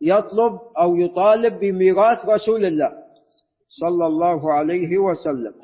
يطلب 0.00 0.60
أو 0.78 0.96
يطالب 0.96 1.60
بميراث 1.60 2.28
رسول 2.28 2.64
الله. 2.64 3.01
صلى 3.80 4.06
الله 4.06 4.52
عليه 4.52 4.98
وسلم. 4.98 5.54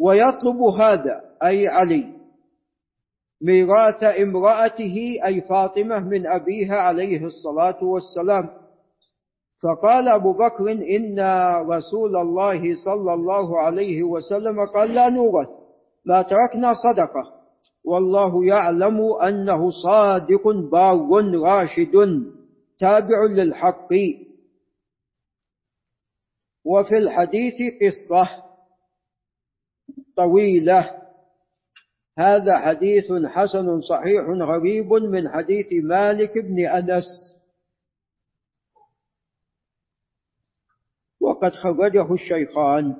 ويطلب 0.00 0.62
هذا 0.62 1.20
أي 1.44 1.68
علي 1.68 2.04
ميراث 3.42 4.02
امرأته 4.04 4.96
أي 5.26 5.40
فاطمة 5.40 5.98
من 6.00 6.26
أبيها 6.26 6.74
عليه 6.74 7.24
الصلاة 7.24 7.84
والسلام. 7.84 8.48
فقال 9.62 10.08
أبو 10.08 10.32
بكر 10.32 10.70
إن 10.96 11.18
رسول 11.70 12.16
الله 12.16 12.62
صلى 12.84 13.14
الله 13.14 13.60
عليه 13.60 14.02
وسلم 14.02 14.66
قال 14.74 14.94
لا 14.94 15.08
نورث 15.08 15.48
ما 16.06 16.22
تركنا 16.22 16.74
صدقة. 16.74 17.32
والله 17.84 18.44
يعلم 18.44 19.00
أنه 19.22 19.70
صادق 19.70 20.48
بار 20.72 21.08
راشد 21.42 21.92
تابع 22.78 23.24
للحق. 23.24 23.88
وفي 26.68 26.98
الحديث 26.98 27.54
قصة 27.80 28.44
طويلة. 30.16 31.02
هذا 32.18 32.58
حديث 32.58 33.12
حسن 33.26 33.80
صحيح 33.80 34.24
غريب 34.28 34.92
من 34.92 35.28
حديث 35.28 35.66
مالك 35.84 36.38
بن 36.38 36.66
أنس. 36.66 37.04
وقد 41.20 41.52
خرجه 41.52 42.14
الشيخان. 42.14 42.96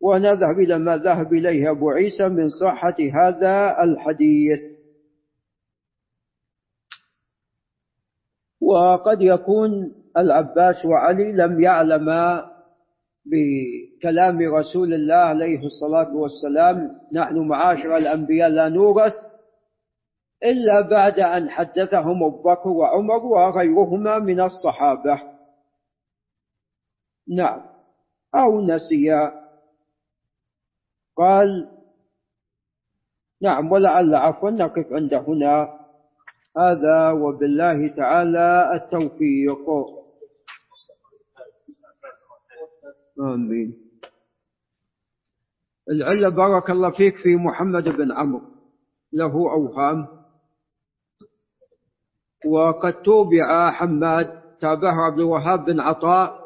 ونذهب 0.00 0.58
إلى 0.58 0.78
ما 0.78 0.96
ذهب 0.96 1.32
إليه 1.32 1.70
أبو 1.70 1.90
عيسى 1.90 2.28
من 2.28 2.48
صحة 2.48 2.96
هذا 3.14 3.82
الحديث. 3.84 4.84
وقد 8.60 9.22
يكون 9.22 10.03
العباس 10.18 10.84
وعلي 10.84 11.32
لم 11.32 11.62
يعلما 11.62 12.50
بكلام 13.26 14.38
رسول 14.38 14.94
الله 14.94 15.14
عليه 15.14 15.66
الصلاة 15.66 16.16
والسلام 16.16 16.90
نحن 17.12 17.38
معاشر 17.38 17.96
الأنبياء 17.96 18.48
لا 18.48 18.68
نورث 18.68 19.14
إلا 20.44 20.80
بعد 20.80 21.20
أن 21.20 21.50
حدثهم 21.50 22.24
أبو 22.24 22.42
بكر 22.42 22.68
وعمر 22.68 23.26
وغيرهما 23.26 24.18
من 24.18 24.40
الصحابة. 24.40 25.22
نعم. 27.28 27.60
أو 28.34 28.60
نسيا 28.60 29.32
قال 31.16 31.68
نعم 33.42 33.72
ولعل 33.72 34.14
عفوا 34.14 34.50
نقف 34.50 34.92
عند 34.92 35.14
هنا. 35.14 35.68
هذا 36.58 37.10
وبالله 37.10 37.88
تعالى 37.96 38.70
التوفيق. 38.74 39.66
آمين. 43.20 43.74
العلة 45.90 46.28
بارك 46.28 46.70
الله 46.70 46.90
فيك 46.90 47.16
في 47.16 47.36
محمد 47.36 47.84
بن 47.84 48.12
عمرو. 48.12 48.42
له 49.12 49.32
أوهام. 49.32 50.06
وقد 52.46 53.02
توبع 53.02 53.70
حماد 53.70 54.34
تابعه 54.60 55.06
عبد 55.06 55.18
الوهاب 55.18 55.64
بن 55.64 55.80
عطاء. 55.80 56.44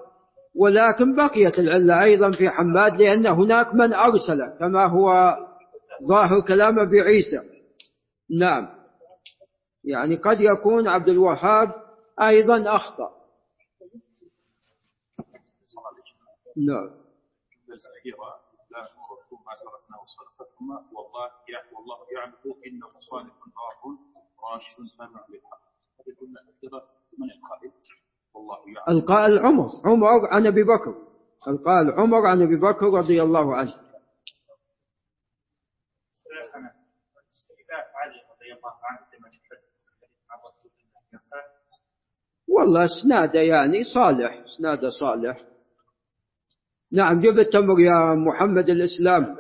ولكن 0.57 1.17
بقيت 1.17 1.59
العلة 1.59 2.03
أيضا 2.05 2.31
في 2.31 2.51
حماد 2.51 2.97
لأن 2.97 3.27
هناك 3.27 3.75
من 3.75 3.93
أرسل 3.93 4.59
كما 4.59 4.87
هو 4.87 5.37
ظاهر 6.09 6.41
كلام 6.41 6.79
أبي 6.79 7.01
عيسى. 7.01 7.41
نعم. 8.41 8.69
يعني 9.85 10.17
قد 10.17 10.41
يكون 10.41 10.89
عبد 10.89 11.09
الوهاب 11.09 11.69
أيضا 12.23 12.77
أخطأ. 12.77 13.18
نعم 16.67 16.91
الأخيرة 17.69 18.29
لا. 18.71 18.81
نورث 18.81 19.33
ما 19.47 19.53
تركناه 19.63 20.03
صدقة 20.17 20.45
ثم 20.59 20.71
والله 20.97 21.31
والله 21.73 21.99
يعلم 22.17 22.35
إنه 22.67 22.89
صالح 23.11 23.35
بار 23.57 23.97
راشد 24.53 24.97
تابع 24.99 25.25
للحق 25.29 25.63
هذه 26.01 26.09
الجملة 26.09 26.41
الأخيرة 26.41 26.83
من 27.19 27.31
القائل؟ 27.31 27.73
والله 28.35 28.59
يعلم 28.59 28.99
القائل 28.99 29.39
عمر 29.39 29.69
عمر 29.85 30.27
عن 30.35 30.47
أبي 30.47 30.63
بكر. 30.63 30.95
القائل 31.49 31.91
عمر 31.91 32.27
عن 32.27 32.43
أبي 32.43 32.57
بكر 32.57 32.87
رضي 32.87 33.23
الله 33.23 33.57
عنه. 33.57 33.75
والله 42.49 42.85
اسناده 42.85 43.41
يعني 43.41 43.85
صالح 43.85 44.45
اسناده 44.45 44.91
صالح. 44.91 45.58
نعم 46.93 47.21
جب 47.21 47.39
التمر 47.39 47.81
يا 47.81 48.15
محمد 48.15 48.71
الإسلام. 48.71 49.37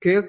كيف؟ 0.00 0.24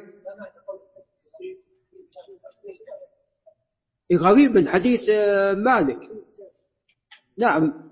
غريب 4.14 4.52
من 4.52 4.68
حديث 4.68 5.10
مالك. 5.58 6.00
نعم 7.38 7.92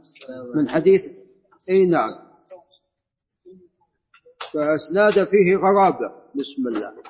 من 0.55 0.69
حديث 0.69 1.01
اي 1.69 1.85
نعم. 1.85 2.09
فأسناد 4.53 5.27
فيه 5.29 5.55
غرابة. 5.55 6.21
بسم 6.35 6.67
الله. 6.67 7.03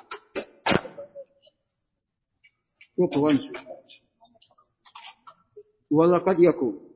شكرا 2.96 3.62
والله 5.92 6.18
قد 6.18 6.36
يكون. 6.40 6.88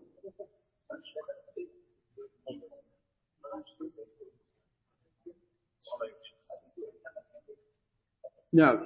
نعم. 8.52 8.76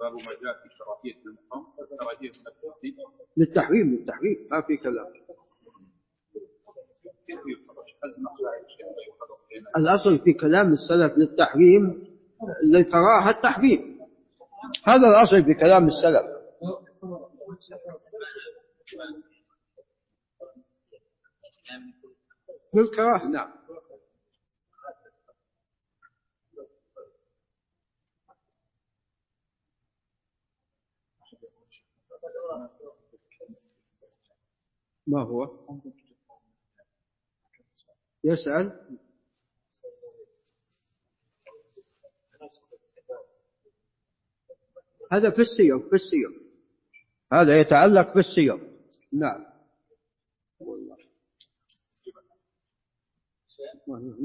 باب 0.00 0.12
ما 0.12 0.32
جاء 0.42 0.54
في 0.62 0.68
كراهيه 0.78 1.16
المقام 1.26 1.66
للتحريم 3.36 3.92
للتحريم. 3.92 4.48
ما 4.50 4.60
في 4.66 4.76
كلام. 4.76 5.06
الأصل 9.76 10.18
في 10.24 10.32
كلام 10.32 10.72
السلف 10.72 11.12
للتحريم 11.18 11.82
للكراهة 12.72 13.30
التحريم. 13.30 13.87
هذا 14.86 15.08
الأصل 15.08 15.44
في 15.44 15.54
كلام 15.60 15.86
السلف. 15.88 16.38
للكراهة 22.74 23.28
نعم. 23.28 23.58
ما 35.06 35.22
هو؟ 35.22 35.48
يسأل. 38.24 38.98
هذا 45.12 45.30
في 45.30 45.42
السير 45.42 45.78
في 45.88 45.94
السير 45.94 46.34
هذا 47.32 47.60
يتعلق 47.60 48.12
في 48.12 48.18
السير 48.18 48.78
نعم. 49.12 49.44
والله. 50.60 50.96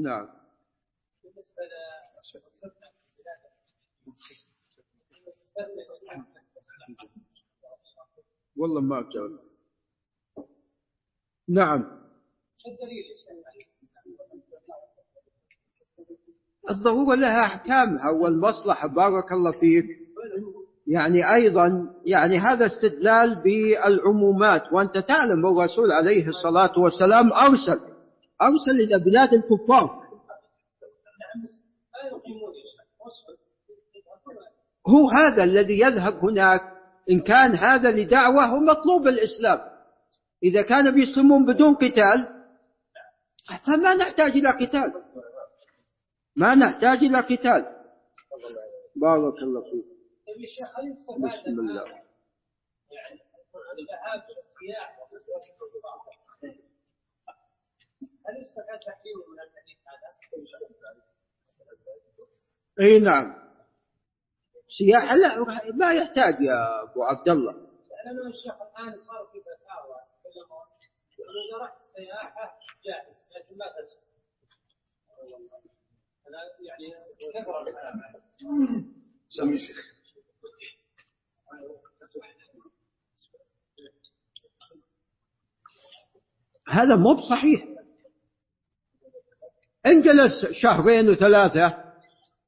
نعم. 0.02 0.28
والله 8.56 8.80
ما 8.80 8.98
أجاب 8.98 9.38
نعم. 11.48 12.04
الضرورة 16.70 17.14
لها 17.14 17.46
أحكامها 17.46 18.10
والمصلحة. 18.10 18.88
بارك 18.88 19.32
الله 19.32 19.52
فيك. 19.60 20.03
يعني 20.86 21.34
أيضا 21.34 21.88
يعني 22.06 22.38
هذا 22.38 22.66
استدلال 22.66 23.42
بالعمومات 23.42 24.62
وأنت 24.72 24.98
تعلم 24.98 25.46
الرسول 25.46 25.92
عليه 25.92 26.28
الصلاة 26.28 26.78
والسلام 26.78 27.32
أرسل 27.32 27.80
أرسل 28.42 28.80
إلى 28.86 29.04
بلاد 29.04 29.30
الكفار. 29.34 30.04
هو 34.88 35.10
هذا 35.10 35.44
الذي 35.44 35.80
يذهب 35.80 36.14
هناك 36.14 36.60
إن 37.10 37.20
كان 37.20 37.54
هذا 37.54 37.90
لدعوة 37.90 38.44
هو 38.44 38.56
مطلوب 38.60 39.08
الإسلام 39.08 39.60
إذا 40.42 40.62
كان 40.62 40.94
بيسلمون 40.94 41.46
بدون 41.46 41.74
قتال 41.74 42.28
فما 43.66 43.94
نحتاج 43.94 44.30
إلى 44.30 44.50
قتال. 44.50 44.92
ما 46.36 46.54
نحتاج 46.54 46.98
إلى 46.98 47.20
قتال. 47.20 47.66
بارك 48.96 49.42
الله 49.42 49.60
فيك. 49.60 49.93
بسم 50.24 51.60
الله. 51.60 51.84
يعني 52.90 53.20
السياح 54.38 54.98
هل 58.26 58.42
يستفاد 58.42 58.80
تحليل 58.86 59.16
من 59.30 59.40
الحديث 59.40 59.78
هذا؟ 59.86 60.08
إي 62.80 62.98
نعم. 62.98 63.44
سياحة 64.78 65.14
لا 65.14 65.38
ما 65.74 65.94
يحتاج 65.94 66.34
يا 66.40 66.82
أبو 66.82 67.02
عبد 67.02 67.28
الله. 67.28 67.52
لأن 67.52 68.26
الشيخ 68.32 68.54
الآن 68.54 68.98
صار 68.98 69.26
في 69.32 69.40
فتاوى 69.40 69.96
إذا 71.48 71.64
رحت 71.64 71.84
سياحة 71.96 72.58
جاهز. 72.84 73.26
لكن 73.36 73.58
ما 73.58 73.66
تسمع 73.66 74.04
أنا 76.28 76.38
يعني 76.60 76.94
كثر 77.18 77.64
سمي 79.28 79.58
شيخ. 79.58 79.93
هذا 86.68 86.96
مو 86.96 87.14
بصحيح. 87.14 87.68
إن 89.86 90.02
جلس 90.02 90.46
شهرين 90.62 91.10
وثلاثة 91.10 91.94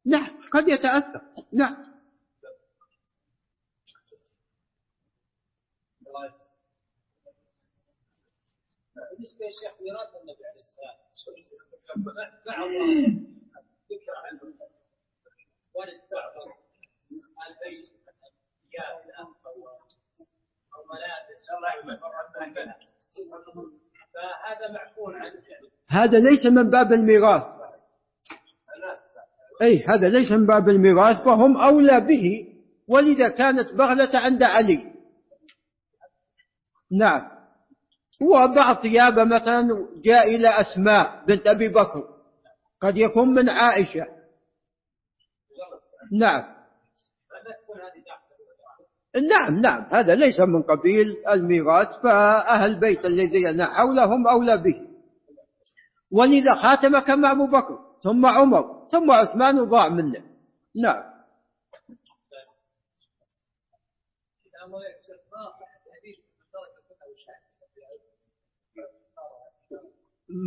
نعم 0.06 0.40
قد 0.52 0.68
يتأثر. 0.68 1.20
نعم. 1.52 1.86
شيخ 9.60 9.80
ميراث 9.80 10.16
النبي 10.22 10.44
عليه 10.44 10.60
السلام 10.60 10.96
مع 12.46 12.64
الله 12.64 13.06
ذكر 13.90 14.16
البيت. 17.48 17.95
فهذا 24.14 24.66
هذا 25.88 26.18
ليس 26.18 26.46
من 26.46 26.70
باب 26.70 26.92
الميراث. 26.92 27.42
أي 29.62 29.84
هذا 29.88 30.08
ليس 30.08 30.32
من 30.32 30.46
باب 30.46 30.68
الميراث 30.68 31.24
فهم 31.24 31.56
أولى 31.56 32.00
به. 32.00 32.52
ولذا 32.88 33.28
كانت 33.28 33.72
بغلة 33.72 34.18
عند 34.18 34.42
علي. 34.42 34.92
نعم. 36.98 37.36
وبعض 38.20 38.76
ثيابه 38.82 39.24
مثلا 39.24 39.68
جاء 40.04 40.34
إلى 40.34 40.48
أسماء 40.48 41.24
بنت 41.24 41.46
أبي 41.46 41.68
بكر. 41.68 42.08
قد 42.80 42.96
يكون 42.96 43.28
من 43.28 43.48
عائشة. 43.48 44.06
نعم. 46.12 46.55
نعم 49.16 49.60
نعم 49.60 49.86
هذا 49.90 50.14
ليس 50.14 50.40
من 50.40 50.62
قبيل 50.62 51.16
الميراث 51.30 51.88
فأهل 52.02 52.70
البيت 52.70 53.04
الذين 53.04 53.64
حولهم 53.64 54.26
أولى 54.26 54.56
به. 54.56 54.80
ولذا 56.12 56.54
خاتم 56.54 56.98
كما 56.98 57.32
أبو 57.32 57.46
بكر 57.46 57.78
ثم 58.02 58.26
عمر 58.26 58.88
ثم 58.92 59.10
عثمان 59.10 59.64
ضاع 59.64 59.88
منه. 59.88 60.24
نعم. 60.82 61.16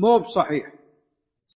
مو 0.02 0.20
بصحيح. 0.20 0.79